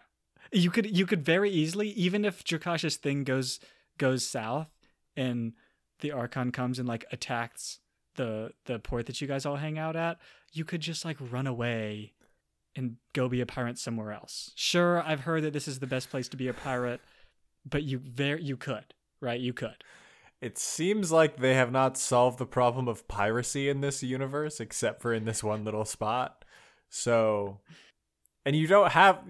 [0.52, 3.60] You could you could very easily, even if Drakasha's thing goes
[3.96, 4.68] goes south
[5.16, 5.54] and
[6.00, 7.78] the Archon comes and like attacks
[8.16, 10.18] the the port that you guys all hang out at,
[10.52, 12.12] you could just like run away
[12.74, 14.52] and go be a pirate somewhere else.
[14.54, 17.00] Sure, I've heard that this is the best place to be a pirate,
[17.68, 19.40] but you very you could, right?
[19.40, 19.84] You could.
[20.40, 25.00] It seems like they have not solved the problem of piracy in this universe, except
[25.00, 26.44] for in this one little spot.
[26.88, 27.60] So,
[28.44, 29.20] and you don't have,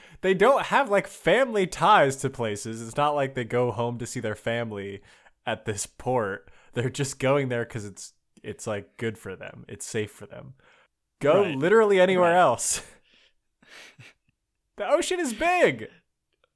[0.20, 2.82] they don't have like family ties to places.
[2.82, 5.00] It's not like they go home to see their family
[5.46, 6.50] at this port.
[6.74, 9.64] They're just going there because it's it's like good for them.
[9.68, 10.54] It's safe for them.
[11.20, 11.56] Go Right.
[11.56, 12.38] literally anywhere Right.
[12.40, 12.82] else.
[14.76, 15.88] the ocean is big.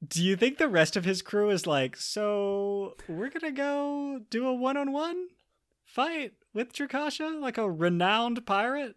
[0.07, 4.47] Do you think the rest of his crew is like, so we're gonna go do
[4.47, 5.29] a one-on-one
[5.85, 8.97] fight with Drakasha, like a renowned pirate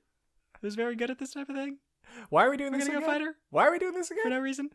[0.62, 1.78] who's very good at this type of thing?
[2.30, 3.04] Why are we doing We're this again?
[3.04, 4.24] fight her Why are we doing this again?
[4.24, 4.70] for no reason.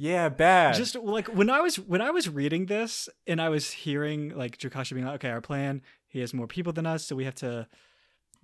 [0.00, 0.76] Yeah, bad.
[0.76, 4.56] Just like when I was when I was reading this and I was hearing like
[4.56, 7.34] Drakasha being like, okay, our plan, he has more people than us, so we have
[7.36, 7.66] to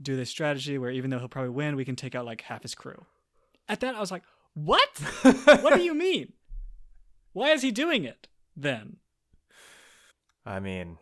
[0.02, 2.62] do this strategy where even though he'll probably win, we can take out like half
[2.62, 3.06] his crew.
[3.68, 4.88] At that, I was like, what?
[5.22, 6.32] what do you mean?
[7.32, 8.96] Why is he doing it then?
[10.44, 10.98] I mean,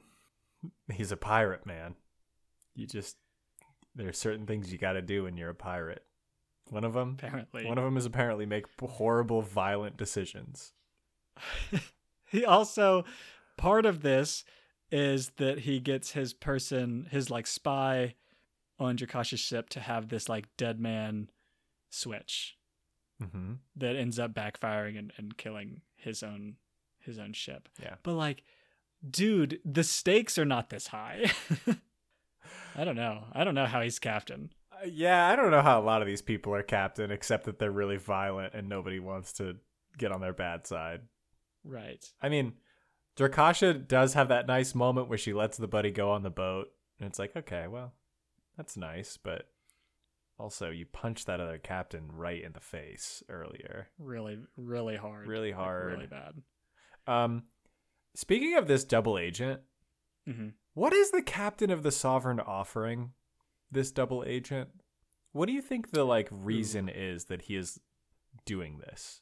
[0.93, 1.95] he's a pirate, man.
[2.75, 3.17] You just
[3.95, 6.05] there's certain things you got to do when you're a pirate.
[6.73, 10.73] One of them, Apparently, one of them is apparently make horrible, violent decisions.
[12.31, 13.05] he also
[13.59, 14.45] part of this
[14.91, 18.15] is that he gets his person, his like spy
[18.79, 21.29] on Drakasha's ship to have this like dead man
[21.91, 22.57] switch
[23.23, 23.53] Mm-hmm.
[23.77, 26.57] that ends up backfiring and, and killing his own
[26.99, 27.69] his own ship.
[27.81, 27.95] Yeah.
[28.03, 28.43] But like,
[29.09, 31.31] dude, the stakes are not this high.
[32.75, 33.25] I don't know.
[33.33, 34.51] I don't know how he's captain.
[34.87, 37.71] Yeah, I don't know how a lot of these people are captain, except that they're
[37.71, 39.57] really violent and nobody wants to
[39.99, 41.03] get on their bad side.
[41.65, 42.05] Right.
[42.21, 42.55] I mean,
[43.17, 46.69] Drakasha does have that nice moment where she lets the buddy go on the boat,
[46.99, 47.93] and it's like, okay, well,
[48.57, 49.49] that's nice, but
[50.39, 53.89] also you punched that other captain right in the face earlier.
[53.99, 55.29] Really, really hard.
[55.29, 55.93] Really Like, hard.
[55.93, 56.35] really bad.
[57.07, 57.45] Um,
[58.15, 59.61] speaking of this double agent,
[60.27, 63.11] hmm what is the captain of the Sovereign offering
[63.73, 64.69] this double agent?
[65.33, 67.81] What do you think the like reason is that he is
[68.45, 69.21] doing this?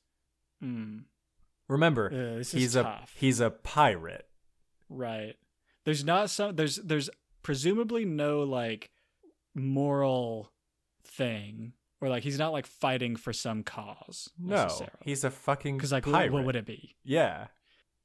[0.63, 1.05] Mm.
[1.69, 4.27] Remember, Uh, this he's a he's a pirate.
[4.89, 5.37] Right.
[5.85, 7.09] There's not some there's there's
[7.43, 8.91] presumably no like
[9.55, 10.53] moral
[11.05, 14.69] thing or like he's not like fighting for some cause No,
[15.05, 16.33] he's a fucking Cuz like what, pirate.
[16.33, 16.97] what would it be?
[17.05, 17.47] Yeah,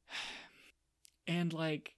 [1.27, 1.95] And like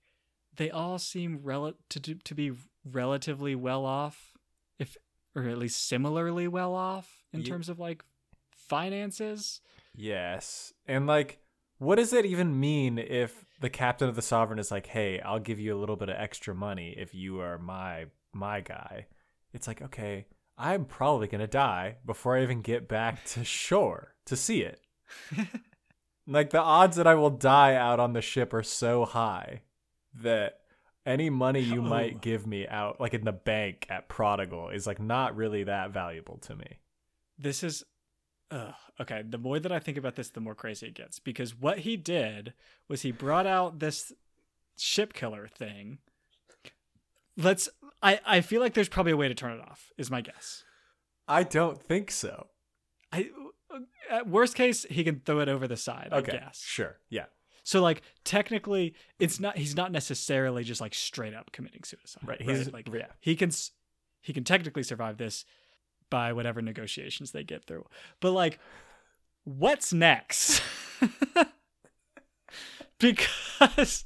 [0.56, 2.52] they all seem rel- to to be
[2.86, 4.37] relatively well off
[4.80, 4.98] if
[5.36, 8.04] or at least similarly well off in Ye- terms of like
[8.52, 9.62] finances.
[9.96, 11.40] yes, and like,
[11.78, 15.40] what does it even mean if the captain of the Sovereign is like, "Hey, I'll
[15.40, 19.08] give you a little bit of extra money if you are my my guy"?
[19.54, 20.26] It's like, okay,
[20.58, 24.82] I'm probably gonna die before I even get back to shore to see it.
[26.30, 29.62] Like the odds that I will die out on the ship are so high
[30.14, 30.60] that
[31.08, 31.90] any money you Oh.
[31.90, 35.90] might give me out like in the bank at Prodigal is like not really that
[35.92, 36.78] valuable to me.
[37.40, 37.84] this is
[38.52, 41.54] ugh, okay the more that i think about this the more crazy it gets because
[41.56, 42.54] what he did
[42.88, 44.12] was he brought out this
[44.78, 45.98] ship killer thing
[47.36, 47.68] let's
[48.02, 50.64] i i feel like there's probably a way to turn it off is my guess
[51.30, 52.48] I don't think so.
[53.12, 53.30] i
[54.10, 56.32] at worst case he can throw it over the side Okay.
[56.32, 56.98] i guess Sure.
[57.10, 57.26] Yeah.
[57.68, 62.40] So like technically it's not he's not necessarily just like straight up committing suicide Right.
[62.40, 63.08] right, He's like yeah.
[63.20, 63.52] he can
[64.22, 65.44] he can technically survive this
[66.10, 67.86] by whatever negotiations they get through
[68.22, 68.58] but like
[69.44, 70.62] what's next
[73.00, 74.06] because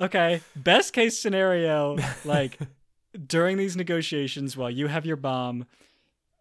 [0.00, 2.58] okay best case scenario like
[3.26, 5.64] during these negotiations while you have your bomb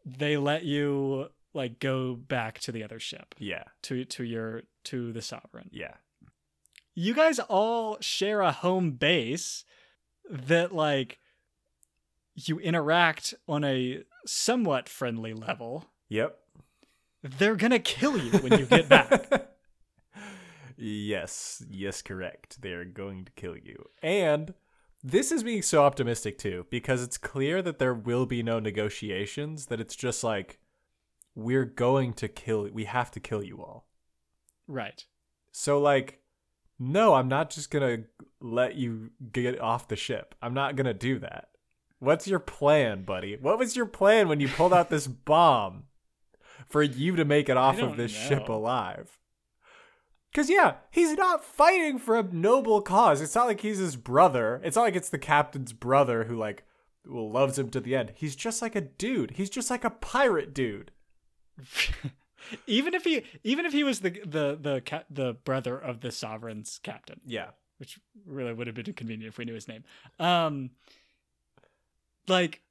[0.06, 3.64] they let you like go back to the other ship Yeah.
[3.84, 5.96] to to your to the sovereign Yeah.
[6.96, 9.66] you guys all share a home base
[10.30, 11.20] that like
[12.36, 16.38] you interact on a somewhat friendly level Yep.
[17.24, 19.48] they're gonna kill you when you get back
[20.78, 21.64] yes.
[21.70, 22.62] Yes, correct.
[22.62, 23.90] They're going to kill you.
[24.02, 24.54] And
[25.04, 29.68] this is being so optimistic too because it's clear that there will be no negotiations
[29.68, 30.60] that it's just like
[31.44, 33.88] we're going to kill we have to kill you all.
[34.68, 35.06] right
[35.52, 36.22] So like
[36.82, 38.08] no, I'm not just going to
[38.40, 40.34] let you get off the ship.
[40.42, 41.50] I'm not going to do that.
[42.00, 43.36] What's your plan, buddy?
[43.36, 45.88] What was your plan when you pulled out this bomb?
[46.68, 49.18] for you to make it off of this ship alive.
[50.34, 53.20] Cause yeah, he's not fighting for a noble cause.
[53.20, 54.62] It's not like he's his brother.
[54.64, 56.64] It's not like it's the captain's brother who like
[57.04, 58.14] loves him to the end.
[58.16, 59.32] He's just like a dude.
[59.32, 60.92] He's just like a pirate dude.
[62.68, 66.12] even if he even if he was the the the ca- the brother of the
[66.12, 67.50] sovereign's captain, Yeah.
[67.78, 69.84] which really would have been convenient if we knew his name.
[70.20, 70.72] Um,
[72.28, 72.62] like,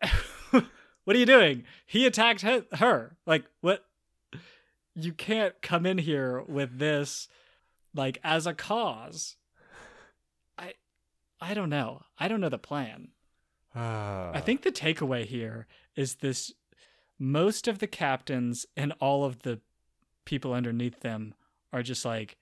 [0.50, 1.64] what are you doing?
[1.86, 3.16] He attacked he- her.
[3.26, 3.84] Like, what?
[4.96, 7.26] You can't come in here with this,
[7.94, 9.36] like, as a cause.
[10.56, 10.74] I,
[11.40, 12.02] I don't know.
[12.18, 13.08] I don't know the plan.
[13.74, 16.52] I think the takeaway here is this:
[17.18, 19.60] most of the captains and all of the
[20.24, 21.34] people underneath them
[21.72, 22.36] are just like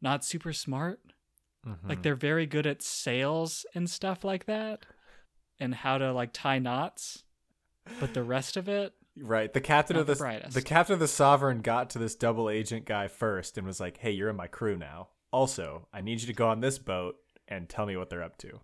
[0.00, 1.00] not super smart.
[1.66, 1.88] Mhm.
[1.88, 4.84] Like they're very good at sales and stuff like that
[5.60, 7.24] and how to like tie knots.
[8.00, 9.52] But the rest of it, Right.
[9.52, 12.86] The captain of the the, the captain of the Sovereign got to this double agent
[12.86, 15.08] guy first and was like, "Hey, you're in my crew now.
[15.30, 18.38] Also, I need you to go on this boat and tell me what they're up
[18.38, 18.60] to."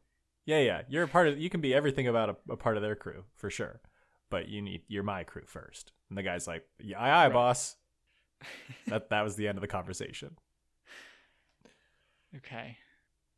[0.46, 0.82] Yeah, yeah.
[0.88, 1.38] You're a part of.
[1.38, 3.82] You can be everything about a, a part of their crew for sure,
[4.30, 5.92] but you need you're my crew first.
[6.08, 7.32] And the guy's like, "Yeah, aye, aye, Right.
[7.32, 7.76] boss."
[8.86, 10.36] that that was the end of the conversation.
[12.36, 12.76] okay.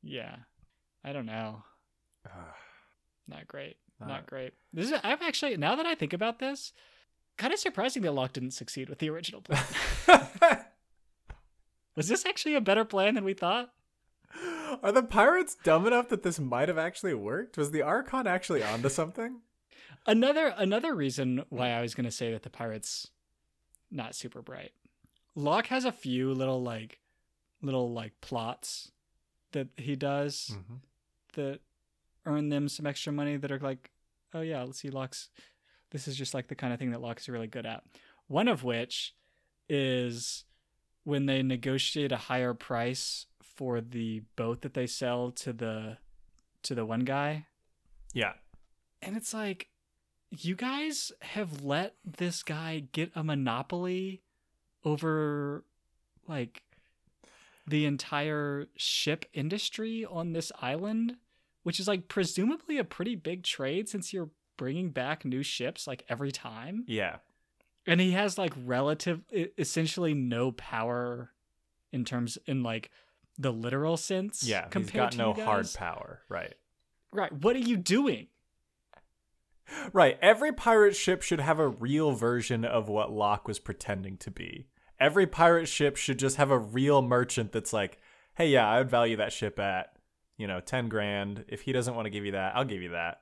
[0.03, 0.37] Yeah.
[1.05, 1.63] I don't know.
[3.29, 3.77] Not great.
[3.99, 4.55] Not, Not- great.
[4.73, 6.73] This is I'm actually now that I think about this,
[7.39, 9.65] kind of surprising that Locke didn't succeed with the original plan.
[11.97, 13.71] Was this actually a better plan than we thought?
[14.83, 17.59] Are the pirates dumb enough that this might have actually worked?
[17.59, 19.41] Was the Archon actually onto something?
[20.07, 23.09] Another another reason why I was gonna say that the pirates
[23.91, 24.73] not super bright.
[25.35, 27.01] Locke has a few little like
[27.63, 28.91] little like plots
[29.53, 30.75] that he does Mm-hmm.
[31.35, 31.61] that
[32.27, 33.91] earn them some extra money that are like,
[34.35, 35.29] oh yeah, let's see Locke's
[35.91, 37.83] this is just like the kind of thing that Locke is really good at.
[38.29, 39.15] One of which
[39.69, 40.45] is
[41.05, 45.99] when they negotiate a higher price for the boat that they sell to the
[46.63, 47.47] to the one guy
[48.15, 48.35] Yeah.
[49.03, 49.69] and it's like,
[50.31, 54.23] you guys have let this guy get a monopoly
[54.85, 55.65] over
[56.27, 56.63] like
[57.67, 61.17] the entire ship industry on this island,
[61.63, 66.05] which is like presumably a pretty big trade since you're bringing back new ships like
[66.09, 66.85] every time.
[66.87, 67.17] Yeah.
[67.87, 69.23] And he has like relative,
[69.59, 71.31] essentially no power
[71.93, 72.91] in terms, in like
[73.39, 74.45] the literal sense.
[74.45, 74.69] Yeah.
[74.73, 76.21] He's got no hard power.
[76.29, 76.55] Right.
[77.13, 77.33] Right.
[77.33, 78.29] What are you doing?
[79.93, 80.19] Right.
[80.21, 84.67] Every pirate ship should have a real version of what Locke was pretending to be.
[84.99, 87.99] Every pirate ship should just have a real merchant that's like,
[88.35, 89.95] hey, yeah, I would value that ship at,
[90.37, 91.45] you know, 10 grand.
[91.49, 93.21] If he doesn't want to give you that, I'll give you that.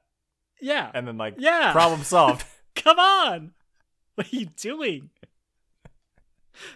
[0.61, 0.91] Yeah.
[0.93, 1.73] And then, like, Yeah.
[1.73, 2.45] problem solved.
[2.75, 3.53] Come on.
[4.15, 5.11] What are you doing?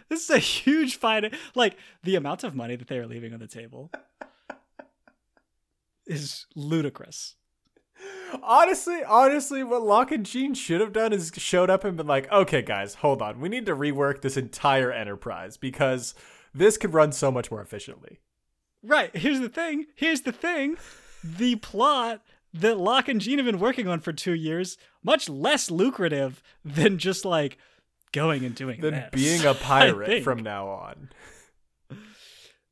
[0.09, 1.35] This is a huge fight.
[1.57, 3.91] Like the amount of money that they are leaving on the table
[6.07, 7.35] is ludicrous.
[8.43, 12.31] Honestly, honestly, what Locke and Jean should have done is showed up and been like,
[12.33, 13.41] okay, guys, hold on.
[13.41, 16.15] We need to rework this entire enterprise because
[16.55, 18.21] this could run so much more efficiently.
[18.83, 19.15] Right.
[19.17, 19.87] Here's the thing.
[19.95, 20.77] Here's the thing.
[21.23, 25.71] The plot that Locke and Jean have been working on for two years, much less
[25.71, 27.59] lucrative than just like
[28.13, 29.11] going and doing Than this.
[29.13, 31.09] being a pirate from now on.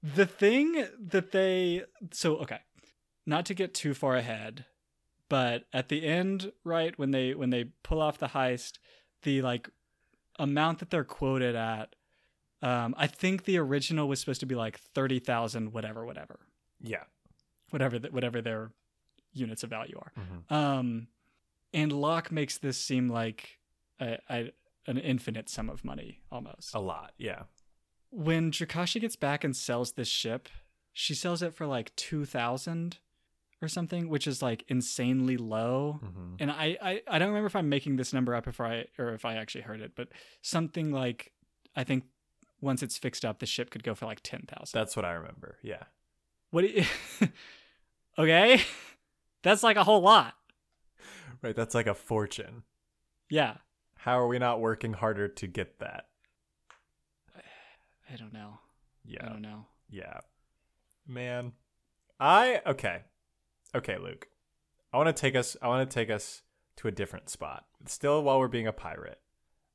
[0.03, 2.59] the thing that they so okay
[3.27, 4.65] not to get too far ahead
[5.31, 8.73] but at the end right when they when they pull off the heist
[9.23, 9.71] the like
[10.39, 11.95] amount that they're quoted at
[12.63, 16.41] um i think the original was supposed to be like 30,000 whatever whatever
[16.83, 17.05] Yeah.
[17.71, 18.73] whatever the, whatever their
[19.33, 20.53] units of value are Mhm.
[20.55, 21.09] um
[21.73, 23.59] and Locke makes this seem like
[24.01, 24.53] a, a,
[24.89, 27.13] an infinite sum of money almost A lot.
[27.17, 27.45] Yeah.
[28.11, 30.49] when Drakasha gets back and sells this ship,
[30.93, 32.99] she sells it for like two thousand
[33.63, 36.01] or something, which is like insanely low.
[36.05, 36.35] Mm-hmm.
[36.39, 39.13] And I, I I don't remember if I'm making this number up if I or
[39.13, 40.09] if I actually heard it, but
[40.43, 41.33] something like
[41.77, 42.05] I think
[42.61, 44.79] once it's fixed up, the ship could go for like ten thousand.
[44.79, 45.59] That's what I remember.
[45.63, 45.85] Yeah.
[46.51, 46.63] What?
[46.63, 46.85] Do you,
[48.19, 48.63] okay,
[49.43, 50.35] that's like a whole lot.
[51.43, 51.57] Right.
[51.57, 52.65] That's like a fortune.
[53.31, 53.59] Yeah,
[53.99, 56.07] How are we not working harder to get that?
[58.13, 58.59] I don't know.
[59.05, 59.25] Yeah.
[59.25, 59.67] I don't know.
[59.89, 60.21] Yeah.
[61.07, 61.53] Man.
[62.19, 63.03] I okay.
[63.75, 64.29] Okay, Luke.
[64.93, 66.43] I want to take us I want to take us
[66.77, 67.67] to a different spot.
[67.87, 69.21] Still while we're being a pirate.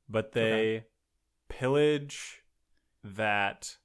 [0.08, 0.84] But they
[1.48, 2.42] pillage
[3.02, 3.76] that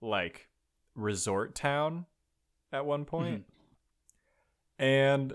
[0.00, 0.48] like
[0.94, 2.06] resort town
[2.72, 3.44] at one point.
[4.78, 5.34] And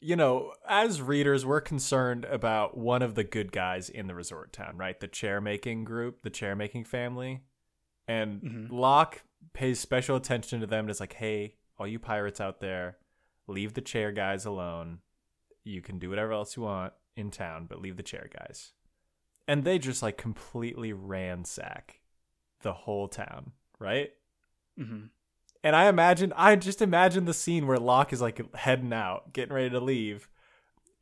[0.00, 4.52] you know, as readers, we're concerned about one of the good guys in the resort
[4.52, 5.00] town, right?
[5.00, 7.40] The chair making group, the chair making family.
[8.06, 8.70] And Mhm.
[8.70, 9.22] Locke
[9.54, 12.98] pays special attention to them and is like, hey, all you pirates out there,
[13.46, 14.98] leave the chair guys alone.
[15.64, 18.72] You can do whatever else you want in town, but leave the chair guys.
[19.46, 22.00] And they just like completely ransack
[22.62, 24.10] the whole town, right?
[24.78, 25.06] hmm
[25.62, 29.54] And I imagine, I just imagine the scene where Locke is like heading out, getting
[29.54, 30.28] ready to leave,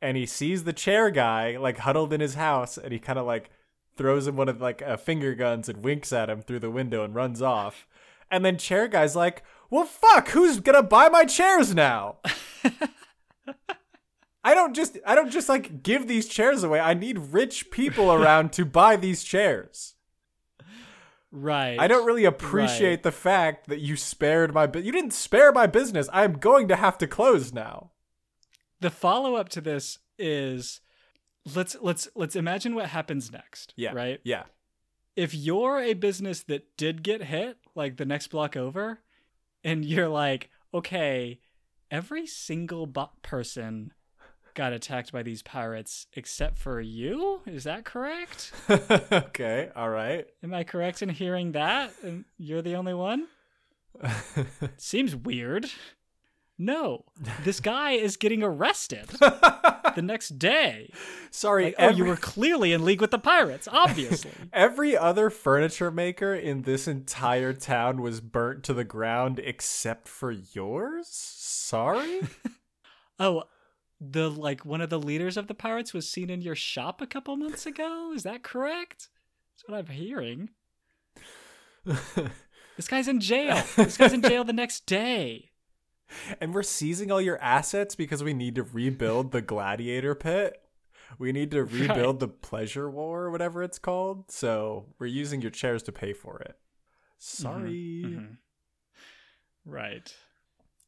[0.00, 3.26] and he sees the chair guy like huddled in his house, and he kind of
[3.26, 3.50] like
[3.96, 7.04] throws him one of like uh, finger guns and winks at him through the window
[7.04, 7.86] and runs off.
[8.32, 12.16] And then chair guy's like, "Well, fuck, who's gonna buy my chairs now?"
[14.44, 16.80] I don't just, I don't just like give these chairs away.
[16.80, 19.94] I need rich people around to buy these chairs.
[21.30, 21.78] Right.
[21.78, 25.66] I don't really appreciate the fact that you spared my bu- you didn't spare my
[25.66, 26.08] business.
[26.12, 27.92] I am going to have to close now.
[28.80, 30.80] The follow up to this is
[31.54, 33.72] let's let's let's imagine what happens next.
[33.76, 33.92] Yeah.
[33.92, 34.20] Right.
[34.24, 34.44] Yeah.
[35.14, 39.00] If you're a business that did get hit, like the next block over,
[39.64, 41.40] and you're like, okay,
[41.90, 43.92] every single bo- person
[44.54, 47.40] got attacked by these pirates except for you.
[47.46, 48.52] Is that correct?
[48.70, 49.70] okay.
[49.74, 50.26] All right.
[50.42, 51.92] Am I correct in hearing that?
[52.02, 53.28] And you're the only one?
[54.76, 55.70] Seems weird.
[56.62, 57.06] No,
[57.42, 60.92] this guy is getting arrested the next day.
[61.32, 61.64] Sorry.
[61.64, 64.30] Like, oh, you were clearly in league with the pirates, obviously.
[64.52, 70.30] every other furniture maker in this entire town was burnt to the ground except for
[70.30, 71.08] yours?
[71.10, 72.20] Sorry?
[73.18, 73.42] oh,
[74.00, 77.08] the like one of the leaders of the pirates was seen in your shop a
[77.08, 78.12] couple months ago.
[78.14, 79.08] Is that correct?
[79.56, 80.50] That's what I'm hearing.
[82.76, 83.60] This guy's in jail.
[83.74, 85.50] This guy's in jail the next day.
[86.40, 90.58] And we're seizing all your assets because we need to rebuild the gladiator pit.
[91.18, 94.30] We need to rebuild the pleasure war or whatever it's called.
[94.30, 96.56] So we're using your chairs to pay for it.
[97.18, 98.02] Sorry.
[98.06, 98.36] Mhm.
[99.64, 100.14] Right.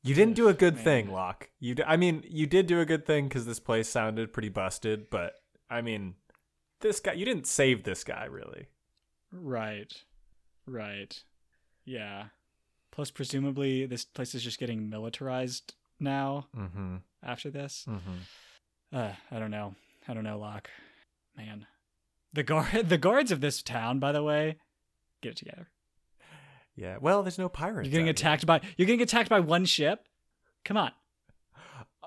[0.03, 0.85] You didn't do a good Man.
[0.85, 1.51] thing, Locke.
[1.61, 4.51] You, d- I mean, you did do a good thing because this place sounded pretty
[4.51, 5.09] busted.
[5.11, 5.35] But
[5.70, 6.14] I mean,
[6.81, 8.66] this guy, you didn't save this guy really.
[9.33, 9.93] Right.
[10.66, 11.22] Right.
[11.85, 12.27] Yeah.
[12.95, 16.97] Plus, presumably, this place is just getting militarized now Mm-hmm.
[17.24, 17.84] after this.
[17.88, 18.97] Mm-hmm.
[18.97, 19.74] Uh, I don't know.
[20.07, 20.70] I don't know, Locke.
[21.36, 21.66] Man.
[22.32, 24.59] The guard the guards of this town, by the way,
[25.22, 25.68] get it together.
[26.76, 26.99] Yeah.
[27.01, 27.86] Well, there's no pirates.
[27.88, 30.07] You're getting attacked by you're getting attacked by one ship.
[30.64, 30.92] Come on.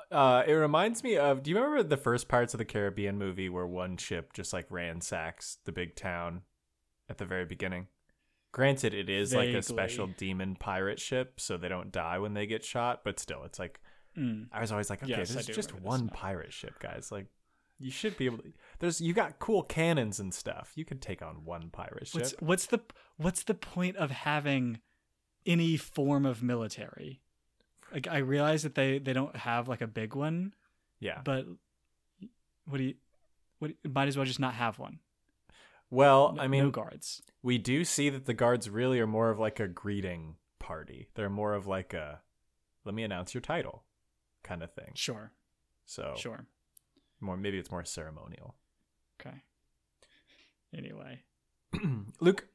[0.10, 1.44] Uh, it reminds me of.
[1.44, 4.66] Do you remember the first Pirates of the Caribbean movie where one ship just like
[4.70, 6.44] ransacks the big town
[7.10, 7.88] at the very beginning?
[8.58, 12.46] Granted, it is like a special demon pirate ship, so they don't die when they
[12.46, 13.02] get shot.
[13.06, 13.80] But still, it's like
[14.18, 14.48] Mm.
[14.52, 17.12] I was always like, okay, Yes, there's just one pirate ship, guys.
[17.12, 17.28] Like,
[17.80, 18.52] you should be able to.
[18.80, 20.72] There's you got cool cannons and stuff.
[20.76, 22.22] You could take on one pirate ship.
[22.22, 22.82] What's what's the
[23.18, 24.80] what's the point of having
[25.46, 27.22] any form of military?
[27.94, 30.54] Like I realize that they they don't have like a big one,
[31.00, 31.22] yeah.
[31.24, 31.46] but
[32.66, 32.96] what do you
[33.60, 35.00] what might as well just not have one.
[35.90, 37.22] Well, No- I mean, no guards.
[37.42, 41.10] we do see that the guards really are more of like a greeting party.
[41.16, 42.22] They're more of like a
[42.84, 43.84] let me announce your title
[44.44, 44.92] kind of thing.
[44.96, 45.32] Sure.
[45.86, 46.46] So Sure.
[47.20, 48.56] more maybe it's more ceremonial.
[49.20, 49.44] Okay.
[50.76, 51.22] Anyway,
[52.20, 52.48] Luke,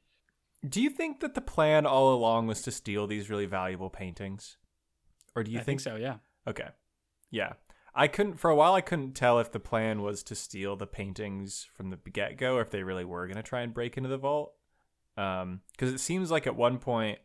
[0.69, 4.59] do you think that the plan all along was to steal these really valuable paintings?
[5.35, 5.97] Or do you I think so.
[5.97, 6.17] Yeah.
[6.47, 6.69] Okay.
[7.31, 7.55] Yeah.
[7.95, 10.87] I couldn't for a while I couldn't tell if the plan was to steal the
[10.87, 14.09] paintings from the get go or if they really were gonna try and break into
[14.09, 14.55] the vault.
[15.17, 17.19] Um, because it seems like at one point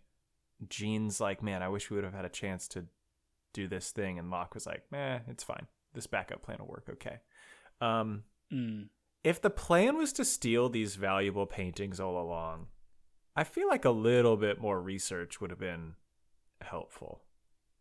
[0.67, 2.85] Jean's like, Man, I wish we would have had a chance to
[3.53, 5.67] do this thing and Locke was like, Meh, it's fine.
[5.93, 7.19] This backup plan will work okay.
[7.81, 8.87] Um Mm.
[9.25, 12.67] if the plan was to steal these valuable paintings all along,
[13.35, 15.95] I feel like a little bit more research would have been
[16.61, 17.23] helpful.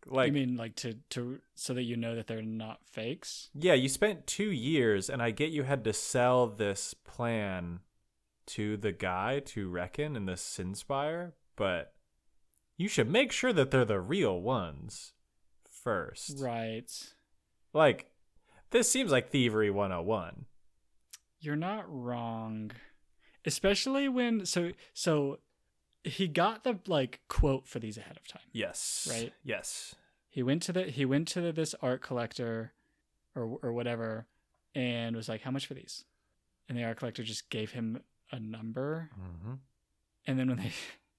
[0.09, 3.51] Like you mean like to to so that you know that they're not fakes?
[3.55, 7.81] Yeah, you spent two years, and I get you had to sell this plan
[8.47, 11.95] to the guy to Requin in the Sinspire, but
[12.77, 15.13] you should make sure that they're the real ones
[15.69, 16.39] first.
[16.39, 16.91] Right.
[17.73, 18.11] Like,
[18.71, 20.47] this seems like Thievery 101.
[21.41, 22.71] You're not wrong.
[23.45, 25.39] Especially when so so
[26.07, 28.43] he got the like quote for these ahead of time.
[28.53, 29.09] Yes.
[29.11, 29.33] Right.
[29.43, 29.95] Yes.
[30.31, 32.73] He went to the he went to this art collector
[33.35, 34.27] or or whatever
[34.75, 36.05] and was like how much for these?
[36.69, 38.03] And the art collector just gave him
[38.33, 39.55] a number Mm-hmm.
[40.27, 40.73] and then when they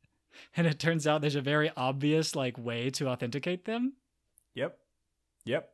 [0.58, 3.94] and it turns out there's a very obvious like way to authenticate them.
[4.56, 4.78] Yep.
[5.46, 5.70] Yep.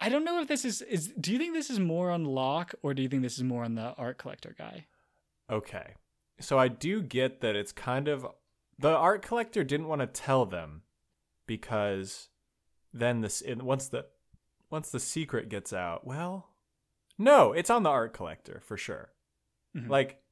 [0.00, 1.08] I don't know if this is is.
[1.18, 3.64] Do you think this is more on Locke or do you think this is more
[3.64, 4.86] on the art collector guy?
[5.50, 5.94] Okay.
[6.40, 8.26] So I do get that it's kind of
[8.78, 10.82] the art collector didn't want to tell them
[11.46, 12.28] because
[12.92, 14.06] then this once the
[14.70, 16.50] once the secret gets out, well,
[17.18, 19.12] no, it's on the art collector for sure.
[19.76, 19.88] Mhm.
[19.88, 20.22] Like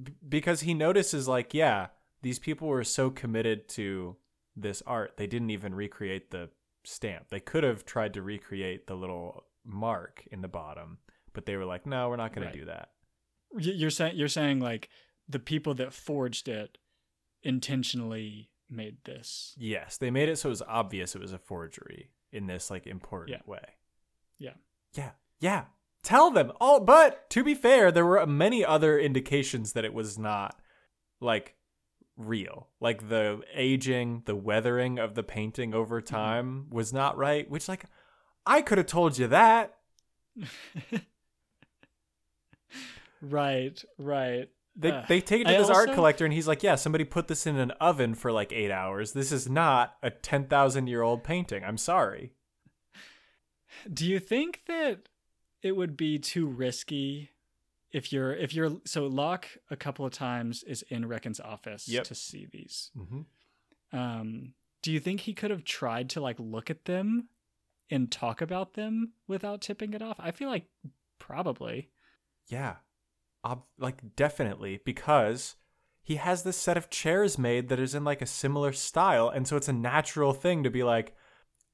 [0.00, 1.88] b- because he notices like, yeah,
[2.22, 4.16] these people were so committed to
[4.54, 6.50] this art, they didn't even recreate the
[6.84, 7.28] stamp.
[7.30, 10.98] They could have tried to recreate the little mark in the bottom,
[11.32, 12.52] but they were like, no, we're not going Right.
[12.52, 12.90] to do that.
[13.58, 14.88] You're saying you're saying like
[15.28, 16.78] the people that forged it
[17.42, 19.54] intentionally made this.
[19.58, 22.86] Yes, they made it so it was obvious it was a forgery in this like
[22.86, 23.50] important Yeah.
[23.50, 23.64] way.
[24.38, 24.54] Yeah.
[24.94, 25.10] Yeah.
[25.40, 25.64] Yeah.
[26.02, 26.52] Tell them.
[26.60, 30.58] Oh, but to be fair, there were many other indications that it was not
[31.20, 31.56] like
[32.16, 32.68] real.
[32.80, 36.14] Like the aging, the weathering of the painting over mm-hmm.
[36.14, 37.84] time was not right, which like
[38.46, 39.76] I could have told you that.
[43.22, 44.48] right, right.
[44.80, 45.04] They Ugh.
[45.08, 47.46] they take it to I this art collector and he's like, "Yeah, somebody put this
[47.46, 49.12] in an oven for like 8 hours.
[49.12, 51.62] This is not a 10,000-year-old painting.
[51.64, 52.32] I'm sorry."
[53.92, 55.08] Do you think that
[55.62, 57.30] it would be too risky
[57.92, 62.04] if you're if you're so Locke a couple of times is in Requin's office Yep.
[62.04, 62.90] to see these.
[62.96, 63.26] Mhm.
[63.92, 67.28] Um, do you think he could have tried to like look at them
[67.90, 70.16] and talk about them without tipping it off?
[70.20, 70.66] I feel like
[71.18, 71.90] probably.
[72.48, 72.76] Yeah.
[73.44, 75.56] Ob- like definitely because
[76.02, 79.48] he has this set of chairs made that is in like a similar style and
[79.48, 81.14] so it's a natural thing to be like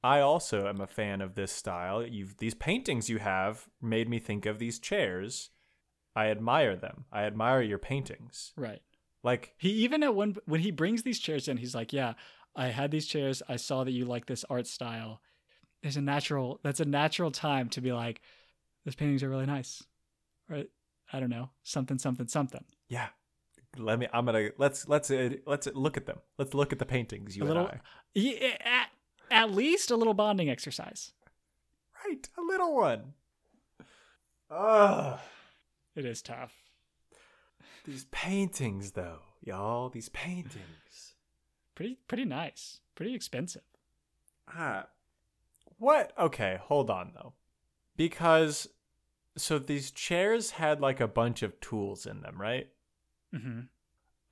[0.06, 2.06] I also am a fan of this style.
[2.06, 5.50] You've these paintings you have made me think of these chairs.
[6.14, 7.06] I admire them.
[7.10, 8.52] I admire your paintings.
[8.56, 8.82] Right.
[9.24, 12.14] Like He even at one when he brings these chairs in, he's like, "Yeah,
[12.54, 13.42] I had these chairs.
[13.48, 15.20] I saw that you like this art style."
[15.82, 16.60] There's a natural.
[16.62, 18.20] That's a natural time to be like,
[18.84, 19.82] "Those paintings are really nice,"
[20.48, 20.64] or
[21.12, 22.64] I don't know, something, something, something.
[22.88, 23.08] yeah.
[23.78, 26.20] Let me I'm to let's let's uh, let's look at them.
[26.38, 27.80] Let's look at the paintings you A and I.
[28.14, 28.88] Yeah, at,
[29.30, 31.12] at least a little bonding exercise.
[32.06, 33.12] Right, a little one.
[34.50, 35.18] Ugh.
[35.94, 36.54] It is tough.
[37.84, 41.14] These paintings, though, y'all, these paintings.
[41.74, 42.80] Pretty, pretty nice.
[42.94, 43.62] Pretty expensive.
[44.48, 44.86] Ah,
[45.78, 46.12] what?
[46.18, 47.34] Okay, hold on though,
[47.96, 48.68] because
[49.36, 52.68] so these chairs had like a bunch of tools in them, right?
[53.34, 53.60] hmm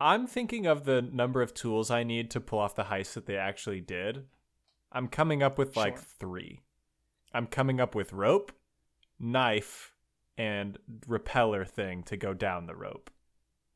[0.01, 3.27] I'm thinking of the number of tools I need to pull off the heist that
[3.27, 4.25] they actually did.
[4.93, 6.07] I'm coming up with like Sure.
[6.19, 6.61] three.
[7.33, 8.53] I'm coming up with rope,
[9.19, 9.93] knife,
[10.37, 13.11] and repeller thing to go down the rope.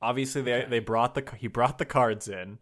[0.02, 0.68] Obviously, they Okay.
[0.70, 2.58] they brought the he brought the cards in,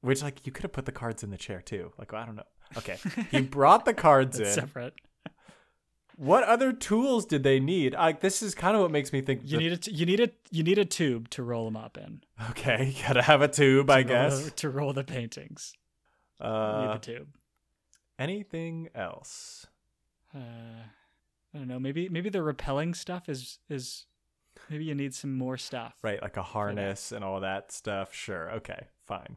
[0.00, 1.92] which like you could have put the cards in the chair too.
[1.98, 2.42] Like I don't know.
[2.76, 2.98] Okay,
[3.30, 4.46] he brought the cards in.
[4.46, 4.94] separate.
[6.16, 7.94] What other tools did they need?
[7.94, 9.40] Like this is kind of what makes me think.
[9.44, 11.96] You need a t- you need a you need a tube to roll them up
[11.96, 12.22] in.
[12.50, 14.44] okay, you gotta have a tube, I To roll guess.
[14.44, 15.72] the- to roll the paintings.
[16.40, 17.28] You Uh, need the tube.
[18.18, 19.66] anything else?
[20.34, 20.38] Uh,
[21.54, 21.78] I don't know.
[21.80, 24.06] Maybe maybe the repelling stuff is is
[24.68, 25.94] maybe you need some more stuff.
[26.02, 28.14] Right, like a harness and all that stuff.
[28.14, 28.50] Sure.
[28.52, 29.36] Okay, fine.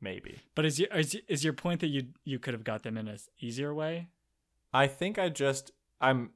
[0.00, 0.40] Maybe.
[0.54, 3.08] But is your is, is your point that you you could have got them in
[3.08, 4.08] a s- easier way?
[4.72, 6.30] I think I just I'm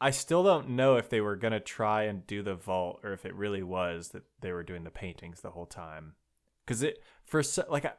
[0.00, 3.12] I still don't know if they were going to try and do the vault or
[3.12, 6.14] if it really was that they were doing the paintings the whole time.
[6.66, 7.92] Cuz it for so, like I,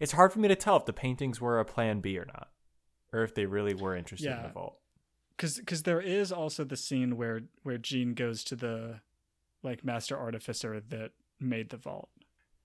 [0.00, 2.50] it's hard for me to tell if the paintings were a plan B or not
[3.12, 4.78] or if they really were interested in the vault.
[5.36, 9.00] Because because there is also the scene where where Jean goes to the
[9.62, 12.10] like master artificer that made the vault.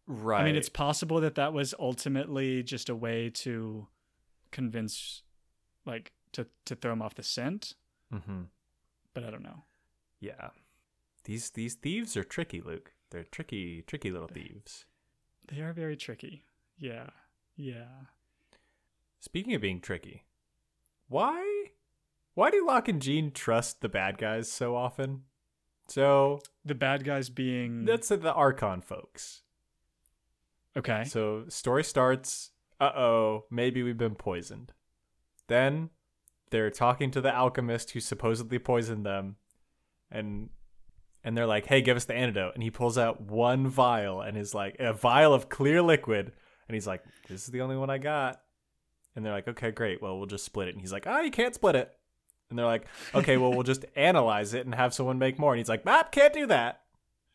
[0.05, 0.41] Right.
[0.41, 3.87] I mean, it's possible that that was ultimately just a way to
[4.51, 5.23] convince,
[5.85, 7.75] like, to to throw him off the scent.
[8.13, 8.47] Mhm.
[9.13, 9.63] But I don't know.
[10.19, 10.51] Yeah.
[11.23, 12.93] These these thieves are tricky, Luke.
[13.09, 14.85] They're tricky tricky little thieves.
[15.47, 16.45] They are very tricky.
[16.77, 17.09] Yeah,
[17.55, 18.05] yeah.
[19.19, 20.25] Speaking of being tricky,
[21.07, 21.71] why
[22.33, 25.23] why do Locke and Jean trust the bad guys so often?
[25.87, 29.43] So The bad guys being that's the Archon folks.
[30.77, 31.03] okay.
[31.05, 34.73] So story starts, uh oh, maybe we've been poisoned.
[35.47, 35.89] Then
[36.53, 39.37] they're talking to the alchemist who supposedly poisoned them,
[40.11, 40.51] and
[41.23, 44.37] and they're like, "Hey, give us the antidote." And he pulls out one vial and
[44.37, 46.31] is like, a vial of clear liquid,
[46.67, 48.39] and he's like, "This is the only one I got."
[49.15, 49.99] And they're like, "Okay, great.
[49.99, 51.91] Well, we'll just split it." And he's like, "Ah, you can't split it."
[52.49, 52.85] And they're like,
[53.15, 56.03] "Okay, well, we'll just analyze it and have someone make more." And he's like, "Ah,
[56.11, 56.83] can't do that."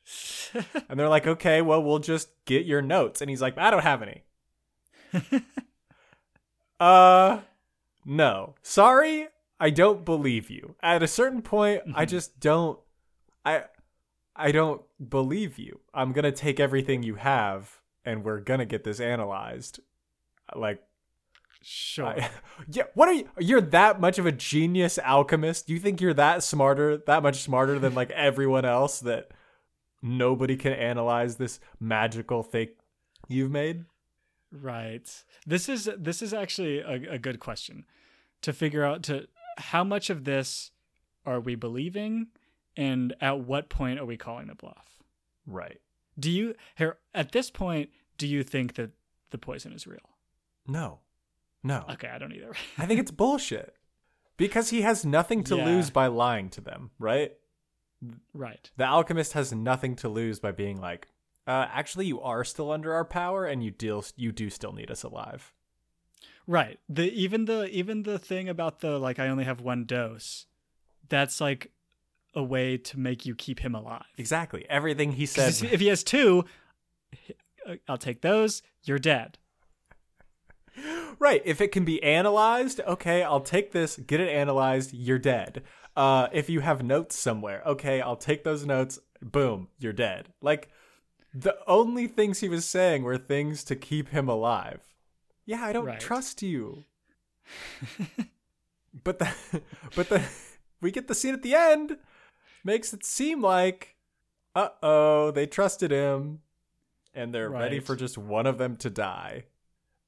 [0.89, 3.21] And they're like, okay, well, we'll just get your notes.
[3.21, 4.23] And he's like, I don't have any.
[6.81, 7.41] uh,
[8.09, 8.55] no.
[8.63, 9.29] Sorry.
[9.61, 10.75] I don't believe you.
[10.83, 12.09] At a certain point, I Mhm.
[12.09, 12.79] just don't
[13.45, 13.65] I
[14.37, 15.81] I don't believe you.
[15.93, 19.81] I'm going to take everything you have and we're going to get this analyzed.
[20.55, 20.83] Like
[21.61, 22.07] Sure.
[22.07, 22.31] I-
[22.71, 25.69] yeah, what are you you're that much of a genius alchemist?
[25.69, 29.33] You think you're that smarter, that much smarter than like everyone else that
[30.01, 32.69] nobody can analyze this magical thing
[33.29, 33.85] you've made?
[34.53, 35.07] Right.
[35.47, 37.85] This is this is actually a, a good question
[38.43, 39.27] to figure out to
[39.59, 40.71] how much of this
[41.27, 42.29] are we believing
[42.77, 44.99] and at what point are we calling the bluff?
[45.47, 45.81] Right.
[46.19, 48.91] Do you here at this point do you think that
[49.31, 49.99] the poison is real?
[50.67, 51.01] No.
[51.63, 51.85] No.
[51.91, 52.53] Okay, I don't either.
[52.77, 53.75] I think it's bullshit.
[54.37, 55.65] Because he has nothing to Yeah.
[55.65, 57.33] lose by lying to them, right?
[58.33, 58.71] right.
[58.77, 61.09] The alchemist has nothing to lose by being like,
[61.47, 64.91] uh, actually, you are still under our power, and you deal you do still need
[64.91, 65.53] us alive.
[66.49, 66.81] Right.
[66.89, 70.47] The even the even the thing about the like I only have one dose,
[71.11, 71.71] that's like
[72.35, 74.07] a way to make you keep him alive.
[74.17, 74.65] Exactly.
[74.71, 75.63] Everything he says.
[75.63, 76.47] if he has two,
[77.87, 78.63] I'll take those.
[78.83, 79.37] You're dead.
[81.19, 81.43] right.
[81.45, 83.97] If it can be analyzed, okay, I'll take this.
[83.99, 84.95] Get it analyzed.
[84.95, 85.63] You're dead.
[85.95, 88.99] Uh, if you have notes somewhere, okay, I'll take those notes.
[89.21, 90.31] Boom, you're dead.
[90.41, 90.71] Like
[91.35, 94.81] the only things he was saying were things to keep him alive.
[95.49, 95.99] Yeah, I don't Right.
[95.99, 96.85] trust you.
[99.05, 99.33] but the
[99.97, 100.23] but the
[100.83, 101.97] we get the scene at the end
[102.65, 103.97] makes it seem like
[104.55, 106.41] uh oh they trusted him
[107.15, 109.45] and they're ready for just one of them to die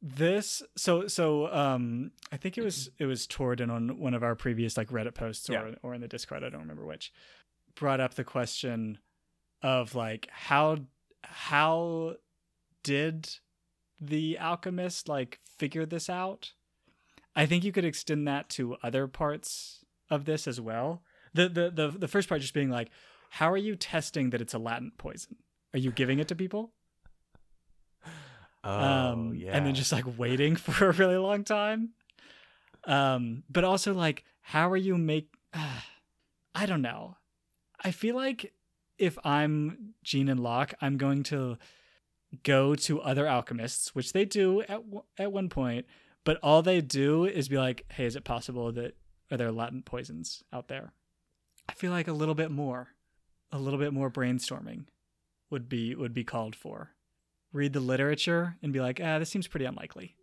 [0.03, 4.34] This so so um I think it was it was Torden on one of our
[4.34, 5.74] previous like Reddit posts or Yeah.
[5.82, 7.12] or in the Discord, I don't remember which,
[7.74, 8.99] brought up the question
[9.62, 10.78] of like how
[11.24, 12.16] how
[12.82, 13.28] did
[14.01, 16.53] the alchemist like figure this out?
[17.36, 21.03] I think you could extend that to other parts of this as well.
[21.34, 22.90] The the the, the first part just being like,
[23.30, 25.36] how are you testing that it's a latent poison?
[25.72, 26.72] Are you giving it to people?
[28.62, 31.90] oh um, yeah and then just like waiting for a really long time.
[32.84, 35.28] Um, but also like, how are you make?
[36.55, 37.16] I don't know.
[37.82, 38.53] I feel like
[38.98, 41.57] if I'm Jean and Locke, I'm going to
[42.43, 44.81] go to other alchemists, which they do at
[45.18, 45.87] at one point.
[46.24, 48.97] But all they do is be like, "Hey, is it possible that
[49.31, 50.93] are there latent poisons out there?"
[51.68, 52.89] I feel like a little bit more,
[53.53, 54.87] a little bit more brainstorming
[55.51, 56.91] would be would be called for
[57.53, 60.14] read the literature and be like, ah, this seems pretty unlikely.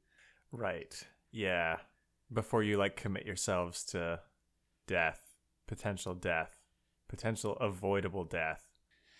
[0.52, 1.76] right yeah
[2.32, 4.18] before you like commit yourselves to
[4.88, 5.36] death
[5.68, 6.56] potential death
[7.10, 8.64] potential avoidable death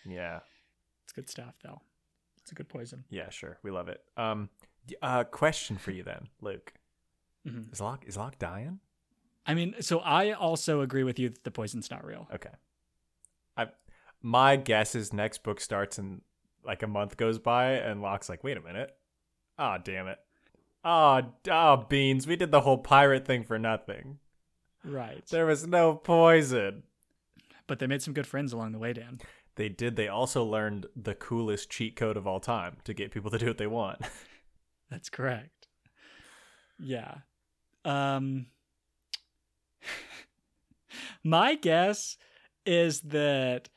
[0.06, 0.40] yeah
[1.04, 1.82] It's good stuff, though.
[2.48, 3.04] It's a good poison.
[3.10, 4.50] yeah sure we love it um
[5.02, 6.72] uh question for you then luke
[7.46, 7.74] Mhm.
[7.74, 8.80] is locke is locke dying
[9.46, 12.28] I mean, so I also agree with you that the poison's not real.
[12.34, 12.50] Okay.
[13.56, 13.68] I
[14.22, 16.22] my guess is next book starts and
[16.66, 18.94] like a month goes by and Locke's like, wait a minute.
[19.58, 20.20] Ah, damn it.
[20.84, 22.28] Ah, oh, beans.
[22.28, 24.20] We did the whole pirate thing for nothing.
[24.84, 25.26] Right.
[25.28, 26.84] There was no poison.
[27.68, 29.22] But they made some good friends along the way, Dan.
[29.58, 29.96] They did.
[29.96, 33.48] They also learned the coolest cheat code of all time to get people to do
[33.48, 34.00] what they want.
[34.90, 35.68] That's correct.
[36.80, 37.16] Yeah.
[37.84, 38.46] Um
[41.24, 42.18] My guess
[42.66, 43.70] is that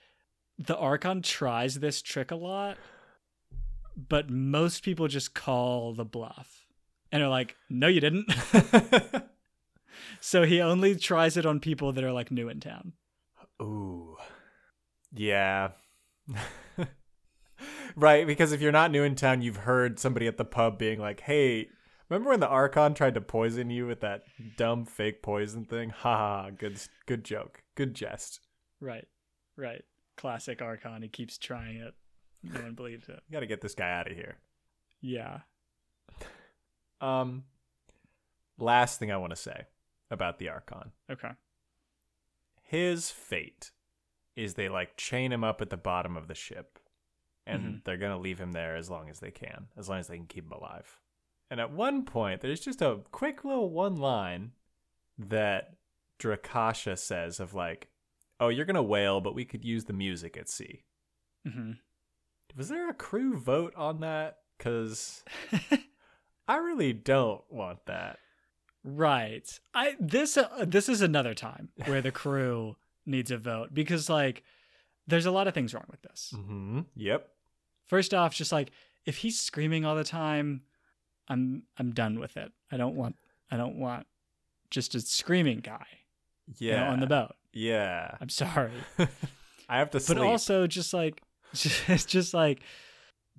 [0.58, 2.76] the Archon tries this trick a lot,
[3.96, 6.66] but most people just call the bluff.
[7.12, 8.32] And are like, "No you didn't."
[10.20, 12.92] so he only tries it on people that are like new in town.
[13.60, 14.09] Ooh.
[15.12, 15.70] Yeah.
[17.96, 20.98] right, because if you're not new in town, you've heard somebody at the pub being
[21.00, 21.68] like, hey,
[22.08, 24.22] remember when the Archon tried to poison you with that
[24.56, 25.90] dumb fake poison thing?
[25.98, 27.62] Ha ha, good good joke.
[27.74, 28.40] Good jest.
[28.80, 29.06] Right.
[29.56, 29.82] Right.
[30.16, 31.02] Classic Archon.
[31.02, 31.94] He keeps trying it.
[32.42, 33.20] No one believes it.
[33.28, 34.38] You gotta get this guy out of here.
[35.00, 35.40] Yeah.
[37.00, 37.44] Um
[38.58, 39.64] last thing I want to say
[40.11, 40.92] about the Archon.
[41.11, 41.30] Okay.
[42.62, 43.70] his fate
[44.36, 46.78] is they like chain him up at the bottom of the ship
[47.46, 47.84] and Mhm.
[47.84, 50.16] they're going to leave him there as long as they can as long as they
[50.16, 50.98] can keep him alive.
[51.50, 54.52] And at one point there's just a quick little one line
[55.18, 55.74] that
[56.18, 57.88] drakasha says of like
[58.38, 60.84] oh you're going to wail but we could use the music at sea.
[61.50, 61.72] Hmm
[62.56, 64.38] was there a crew vote on that?
[64.58, 65.22] Because
[66.48, 68.18] i really don't want that.
[68.82, 69.60] Right.
[69.74, 72.76] I this uh, this is another time where the crew
[73.07, 74.42] needs a vote because like
[75.07, 76.32] there's a lot of things wrong with this.
[76.36, 77.28] mm-hmm yep
[77.86, 78.70] First off, just like
[79.05, 80.62] if he's screaming all the time,
[81.28, 82.53] I'm I'm done with it.
[82.70, 83.16] I don't want
[83.51, 84.07] I don't want
[84.70, 85.86] just a screaming guy.
[86.59, 86.92] you know, Yeah.
[86.92, 87.34] on the boat.
[87.53, 88.16] yeah.
[88.20, 88.70] I'm sorry.
[89.68, 90.18] I have to sleep.
[90.18, 91.20] But also just like
[91.53, 92.61] it's just like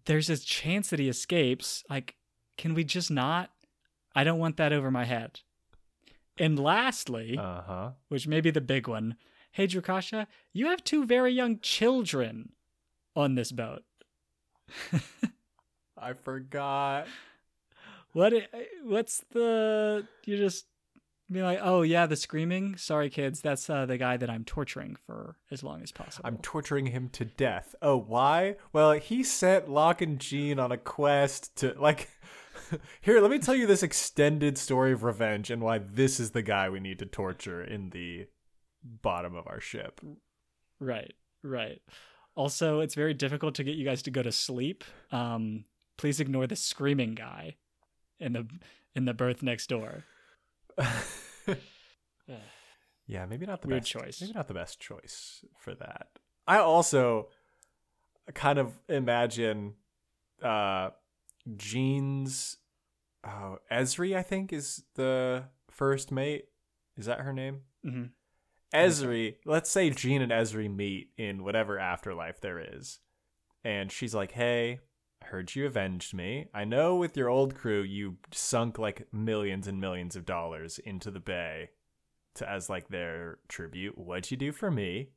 [0.06, 1.84] there's a chance that he escapes.
[1.90, 2.16] Like,
[2.58, 3.52] can we just not?
[4.14, 5.40] I don't want that over my head.
[6.38, 7.90] And lastly, uh huh.
[8.10, 9.16] which may be the big one,
[9.52, 12.54] hey Drakasha, you have two very young children
[13.16, 13.84] on this boat.
[15.98, 17.08] I forgot.
[18.14, 18.34] What
[18.84, 20.66] what's the you just
[21.32, 22.76] be like, "Oh yeah, the screaming.
[22.78, 26.38] Sorry kids, that's uh, the guy that I'm torturing for as long as possible." I'm
[26.38, 27.76] torturing him to death.
[27.82, 28.56] Oh, why?
[28.74, 32.10] Well, he sent Locke and Jean on a quest to like.
[33.02, 36.42] Here, let me tell you this extended story of revenge and why this is the
[36.42, 38.28] guy we need to torture in the
[38.84, 40.02] bottom of our ship.
[40.80, 41.14] Right,
[41.44, 41.82] right.
[42.36, 44.84] Also, it's very difficult to get you guys to go to sleep.
[45.12, 45.66] Um,
[45.98, 47.56] please ignore the screaming guy
[48.20, 48.48] in the
[48.96, 50.06] in the berth next door.
[53.08, 54.22] yeah, maybe not the Weird best choice.
[54.22, 56.08] Maybe not the best choice for that.
[56.48, 57.28] I also
[58.34, 59.76] kind of imagine
[60.42, 60.92] uh
[61.58, 62.58] Jean's
[63.26, 66.46] oh Ezri, I think is the first mate.
[66.98, 67.62] Is that her name?
[67.84, 68.06] hmm
[68.74, 73.00] Ezri, let's say Jean and Ezri meet in whatever afterlife there is.
[73.64, 74.80] And she's like, Hey,
[75.22, 76.48] I heard you avenged me.
[76.54, 81.12] I know with your old crew you sunk like millions and millions of dollars into
[81.12, 81.70] the bay
[82.36, 83.98] to as like their tribute.
[83.98, 85.10] What'd you do for me?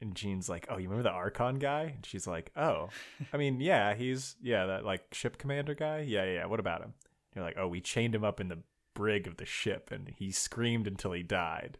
[0.00, 1.92] And Jean's like, Oh, you remember the Archon guy?
[1.96, 2.88] And she's like, Oh.
[3.32, 6.00] I mean, yeah, he's yeah, that like ship commander guy.
[6.00, 6.46] Yeah, yeah, yeah.
[6.46, 6.94] What about him?
[7.34, 8.58] You're like, Oh, we chained him up in the
[8.94, 11.78] brig of the ship and he screamed until he died.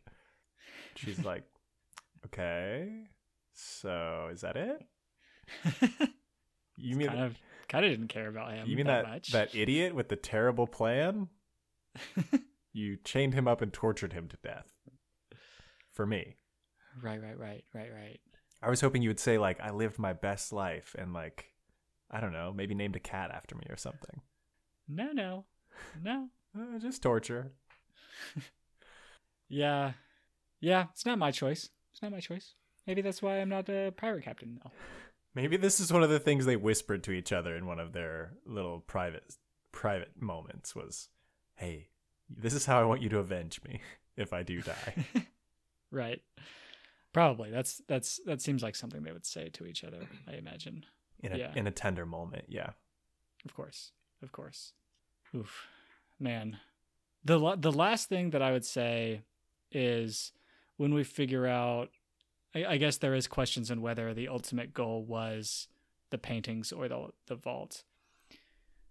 [0.98, 1.44] She's like,
[2.26, 3.04] okay,
[3.54, 6.10] so is that it?
[6.76, 7.36] You mean kind of
[7.68, 8.68] kind of didn't care about him.
[8.68, 9.32] you mean that, that much.
[9.32, 11.28] that idiot with the terrible plan?
[12.72, 14.72] you chained him up and tortured him to death.
[15.90, 16.36] For me,
[17.02, 18.20] right, right, right, right, right.
[18.62, 21.52] I was hoping you would say like I lived my best life and like
[22.10, 24.20] I don't know, maybe named a cat after me or something.
[24.88, 25.44] No, no,
[26.02, 26.28] no.
[26.58, 27.52] Uh, just torture.
[29.50, 29.92] Yeah,
[30.60, 30.86] yeah.
[30.92, 31.70] It's not my choice.
[31.92, 32.54] It's not my choice.
[32.86, 34.70] Maybe that's why I'm not a pirate captain now.
[35.34, 37.92] Maybe this is one of the things they whispered to each other in one of
[37.92, 39.24] their little private
[39.72, 41.08] private moments was,
[41.54, 41.88] "Hey,
[42.28, 43.80] this is how I want you to avenge me
[44.16, 44.94] if I do die."
[45.90, 46.20] Right.
[47.14, 47.50] Probably.
[47.50, 50.06] That's that's that seems like something they would say to each other.
[50.30, 50.84] I imagine.
[51.20, 51.52] in a Yeah.
[51.56, 52.70] in a tender moment, yeah.
[53.46, 53.92] Of course,
[54.22, 54.74] of course.
[55.34, 55.66] Oof,
[56.20, 56.58] man.
[57.24, 59.22] The the last thing that I would say
[59.72, 60.32] is
[60.78, 61.90] when we figure out.
[62.54, 65.68] I, I guess there is questions on whether the ultimate goal was
[66.08, 67.84] the paintings or the the vault.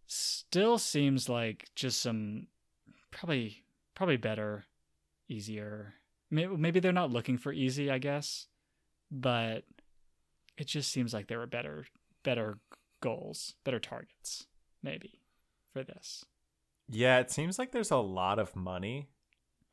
[0.06, 2.48] Still seems like just some
[3.10, 3.64] probably
[3.96, 4.66] probably better,
[5.28, 5.96] easier.
[6.30, 8.48] Maybe, maybe they're not looking for easy, I guess,
[9.10, 9.64] but
[10.58, 11.86] it just seems like there were better
[12.24, 12.60] better
[13.02, 14.46] goals, better targets,
[14.84, 15.22] maybe,
[15.72, 16.26] for this.
[16.90, 19.10] Yeah, it seems like there's a lot of money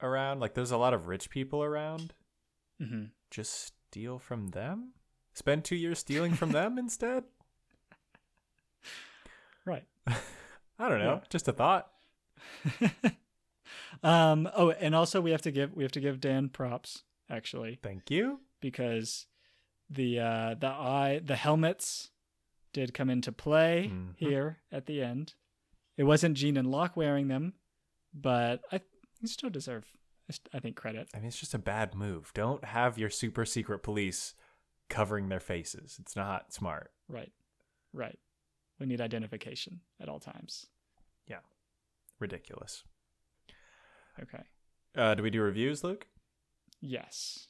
[0.03, 0.41] around.
[0.41, 2.15] Like there's a lot of rich people around.
[2.81, 4.93] hmm Just steal from them?
[5.33, 7.25] Spend 2 years stealing from them instead?
[9.65, 9.85] Right.
[10.07, 11.15] I don't know.
[11.15, 11.21] Yeah.
[11.31, 11.89] Just a thought.
[14.03, 14.49] um.
[14.55, 18.11] Oh, and also we have to give we have to give Dan props actually Thank
[18.11, 18.41] you.
[18.61, 19.27] because
[19.91, 22.11] the uh the eye the helmets
[22.73, 24.15] did come into play Mhm.
[24.17, 25.35] here at the end.
[25.97, 27.55] It wasn't Jean and Locke wearing them,
[28.13, 28.81] but I
[29.25, 29.85] you still deserve
[30.53, 31.09] I think credit.
[31.15, 32.33] I mean, it's just a bad move.
[32.35, 34.35] Don't have your super secret police
[34.89, 35.99] covering their faces.
[36.01, 36.93] It's not smart.
[37.09, 37.33] Right.
[37.93, 38.19] Right.
[38.81, 40.67] We need identification at all times.
[41.27, 41.41] Yeah.
[42.19, 42.85] Ridiculous.
[44.21, 44.43] Okay.
[44.97, 46.07] Uh, do we do reviews, Luke?
[46.81, 47.49] Yes.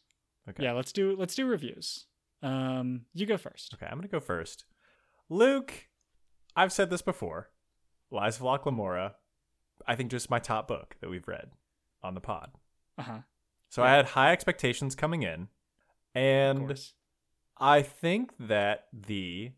[0.48, 0.64] Okay.
[0.64, 2.06] Yeah, let's do let's do reviews.
[2.42, 3.74] Um you go first.
[3.74, 4.64] Okay, I'm gonna go first.
[5.28, 5.88] Luke,
[6.56, 7.50] I've said this before.
[8.10, 9.14] Lies of Lamora,
[9.86, 11.50] I think just my top book that we've read
[12.04, 12.52] on the pod.
[12.98, 13.18] Uh-huh.
[13.70, 15.48] So I had high expectations coming in,
[16.14, 16.78] and.
[17.56, 19.52] I think that the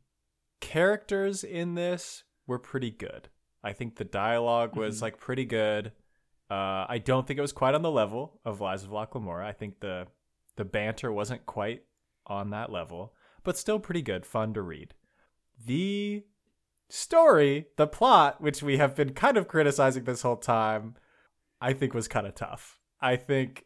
[0.60, 3.30] characters in this were pretty good.
[3.64, 5.02] I think the dialog was Mhm.
[5.02, 5.92] like pretty good.
[6.50, 9.46] Uh, I don't think it was quite on the level of Lies of Lamora.
[9.46, 10.08] I think the
[10.56, 11.84] the banter wasn't quite
[12.26, 14.94] on that level, but still pretty good, fun to read.
[15.64, 16.24] The
[16.90, 20.96] story, the plot, which we have been kind of criticizing this whole time,
[21.66, 22.78] I think was kind of tough.
[23.00, 23.64] I think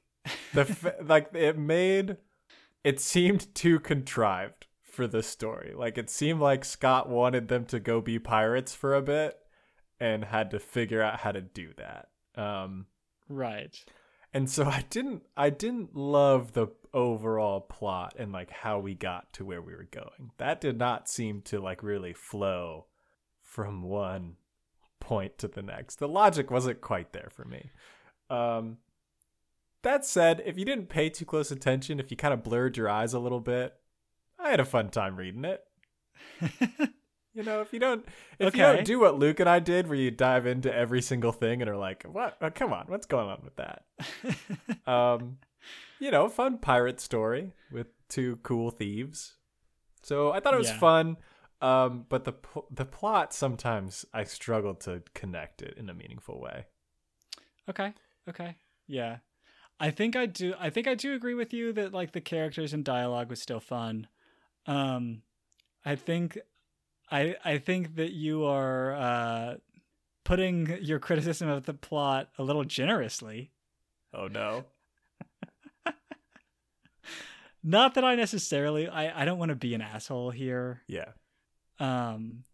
[0.55, 2.17] the f- like it made
[2.83, 5.75] it seemed too contrived for the story.
[5.77, 9.37] Like it seemed like Scott wanted them to go be pirates for a bit
[10.01, 12.09] and had to figure out how to do that.
[12.35, 12.87] Um
[13.29, 13.77] Right.
[14.33, 19.33] and so I didn't I didn't love the overall plot and like how we got
[19.35, 20.31] to where we were going.
[20.39, 22.87] That did not seem to like really flow
[23.43, 24.37] from one
[25.01, 25.97] point to the next.
[25.97, 27.71] The logic wasn't quite there for me.
[28.29, 28.79] Um
[29.83, 32.89] that said, if you didn't pay too close attention, if you kind of blurred your
[32.91, 33.75] eyes a little bit,
[34.39, 35.65] I had a fun time reading it.
[37.33, 38.05] You know, if you don't,
[38.41, 41.31] if you don't do what Luke and I did, where you dive into every single
[41.31, 42.37] thing and are like, "What?
[42.41, 43.85] Oh, come on, what's going on with that?"
[44.93, 45.39] um,
[46.01, 49.35] you know, fun pirate story with two cool thieves.
[50.03, 50.79] So I thought it was Yeah.
[50.81, 51.17] fun,
[51.61, 52.35] um, but the
[52.71, 56.67] the plot sometimes I struggle to connect it in a meaningful way.
[57.69, 57.93] Okay.
[58.29, 58.57] Okay.
[58.87, 59.19] Yeah.
[59.79, 62.73] I think I do I think I do agree with you that like the characters
[62.73, 64.09] and dialogue was still fun.
[64.67, 65.23] Um
[65.85, 66.39] I think
[67.11, 69.55] I I think that you are uh
[70.25, 73.51] putting your criticism of the plot a little generously.
[74.13, 74.65] Oh no!
[77.63, 80.83] Not that I necessarily I I don't want to be an asshole here.
[80.87, 81.13] Yeah,
[81.81, 82.45] Um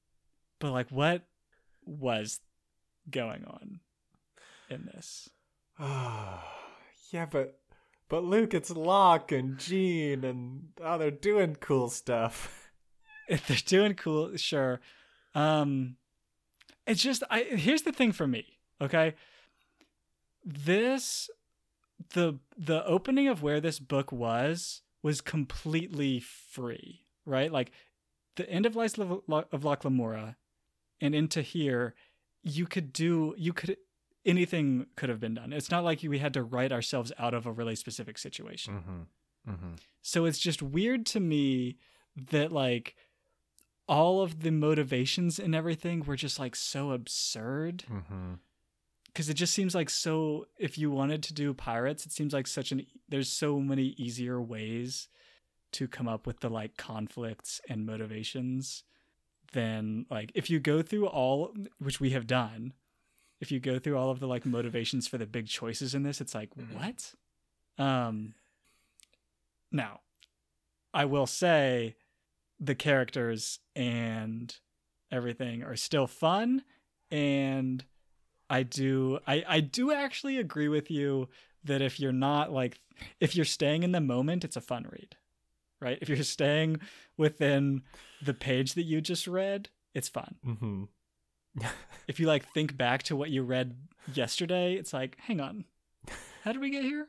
[0.58, 1.26] but like what
[1.84, 2.40] was
[3.10, 3.80] going on
[4.70, 5.28] in this?
[5.78, 7.58] yeah, but
[8.08, 12.62] but Luke, it's Locke and Jean, and oh, they're doing cool stuff.
[13.28, 14.80] if they're doing cool sure
[15.34, 15.96] um
[16.86, 19.14] it's just i here's the thing for me okay
[20.44, 21.28] this
[22.14, 27.72] the the opening of where this book was was completely free right like
[28.36, 29.22] the end of life of
[29.52, 30.36] of Locke Lamora
[31.00, 31.94] and into here
[32.42, 33.76] you could do you could
[34.24, 37.46] anything could have been done it's not like we had to write ourselves out of
[37.46, 39.50] a really specific situation Mm-hmm.
[39.52, 39.72] Mm-hmm.
[40.02, 41.76] so it's just weird to me
[42.30, 42.96] that like
[43.88, 48.32] all of the motivations and everything were just like so absurd Mm-hmm.
[49.06, 52.46] because it just seems like so if you wanted to do pirates it seems like
[52.48, 55.08] such an there's so many easier ways
[55.72, 58.84] to come up with the like conflicts and motivations
[59.52, 62.72] then like if you go through all which we have done
[63.40, 66.20] if you go through all of the like motivations for the big choices in this
[66.20, 67.12] it's like what?
[67.78, 68.34] Um
[69.72, 70.00] now
[70.94, 71.96] i will say
[72.58, 74.56] the characters and
[75.10, 76.62] everything are still fun
[77.10, 77.84] and
[78.48, 81.28] i do i i do actually agree with you
[81.64, 82.80] that if you're not like
[83.20, 85.16] if you're staying in the moment it's a fun read
[85.86, 85.98] right?
[86.00, 86.80] If you're staying
[87.16, 87.82] within
[88.22, 90.34] the page that you just read it's fun.
[90.44, 90.84] Mm-hmm.
[92.08, 93.76] if you like think back to what you read
[94.12, 95.64] yesterday it's like hang on.
[96.42, 97.08] How did we get here?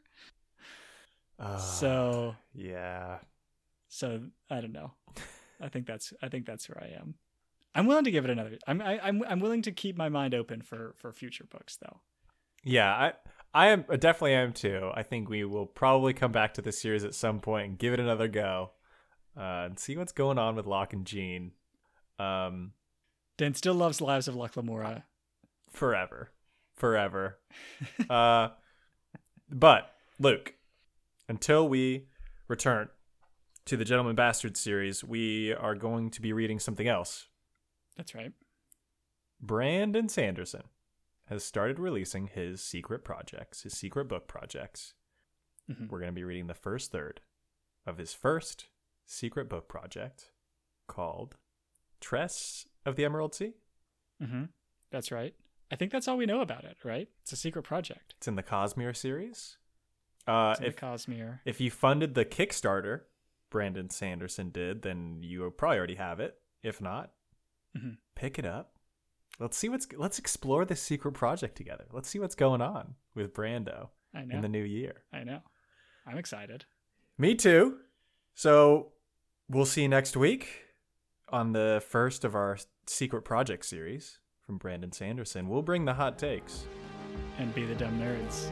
[1.59, 3.17] So yeah.
[3.89, 4.91] so i don't know.
[5.59, 7.15] I think that's i think that's where i am.
[7.73, 10.34] I'm willing to give it another i'm I, i'm i'm willing to keep my mind
[10.36, 11.99] open for for future books though.
[12.63, 13.13] Yeah, I
[13.54, 14.91] I am I definitely am too.
[14.93, 17.93] I think we will probably come back to this series at some point and give
[17.93, 18.72] it another go.
[19.36, 21.52] Uh, and see what's going on with Locke and Jean.
[22.20, 22.74] Um
[23.38, 25.06] dan still loves lives of Locke lamora
[25.72, 26.32] forever.
[26.76, 27.39] Forever.
[28.10, 28.50] uh
[29.50, 30.56] but Luke,
[31.30, 32.08] until we
[32.48, 32.89] return
[33.66, 37.28] to the Gentleman Bastard series, we are going to be reading something else.
[37.95, 38.34] that's right
[39.41, 40.64] Brandon Sanderson
[41.28, 44.93] has started releasing his secret projects, his secret book projects.
[45.69, 45.89] Mhm.
[45.89, 47.21] We're going to be reading the first third
[47.86, 48.67] of his first
[49.05, 50.32] secret book project
[50.88, 51.38] called
[51.99, 53.53] Tress of the Emerald Sea.
[54.21, 54.45] mm-hmm.
[54.91, 55.36] that's right
[55.71, 58.36] i think that's all we know about it right it's a secret project It's in
[58.36, 59.57] the Cosmere series.
[60.25, 63.01] Uh, it's in if the cosmere if you funded the Kickstarter,
[63.49, 66.38] Brandon Sanderson did, then you probably already have it.
[66.63, 67.11] If not,
[67.78, 67.97] Mhm.
[68.15, 68.76] pick it up.
[69.39, 69.88] Let's see what's.
[69.95, 71.85] Let's explore this secret project together.
[71.91, 75.03] Let's see what's going on with Brando in the new year.
[75.13, 75.39] i know
[76.07, 76.65] i'm excited
[77.19, 77.77] Me too.
[78.33, 78.93] So
[79.49, 80.47] we'll see you next week
[81.29, 85.49] on the first of our secret project series from Brandon Sanderson.
[85.49, 86.65] We'll bring the hot takes.
[87.39, 88.51] and be the dumb nerds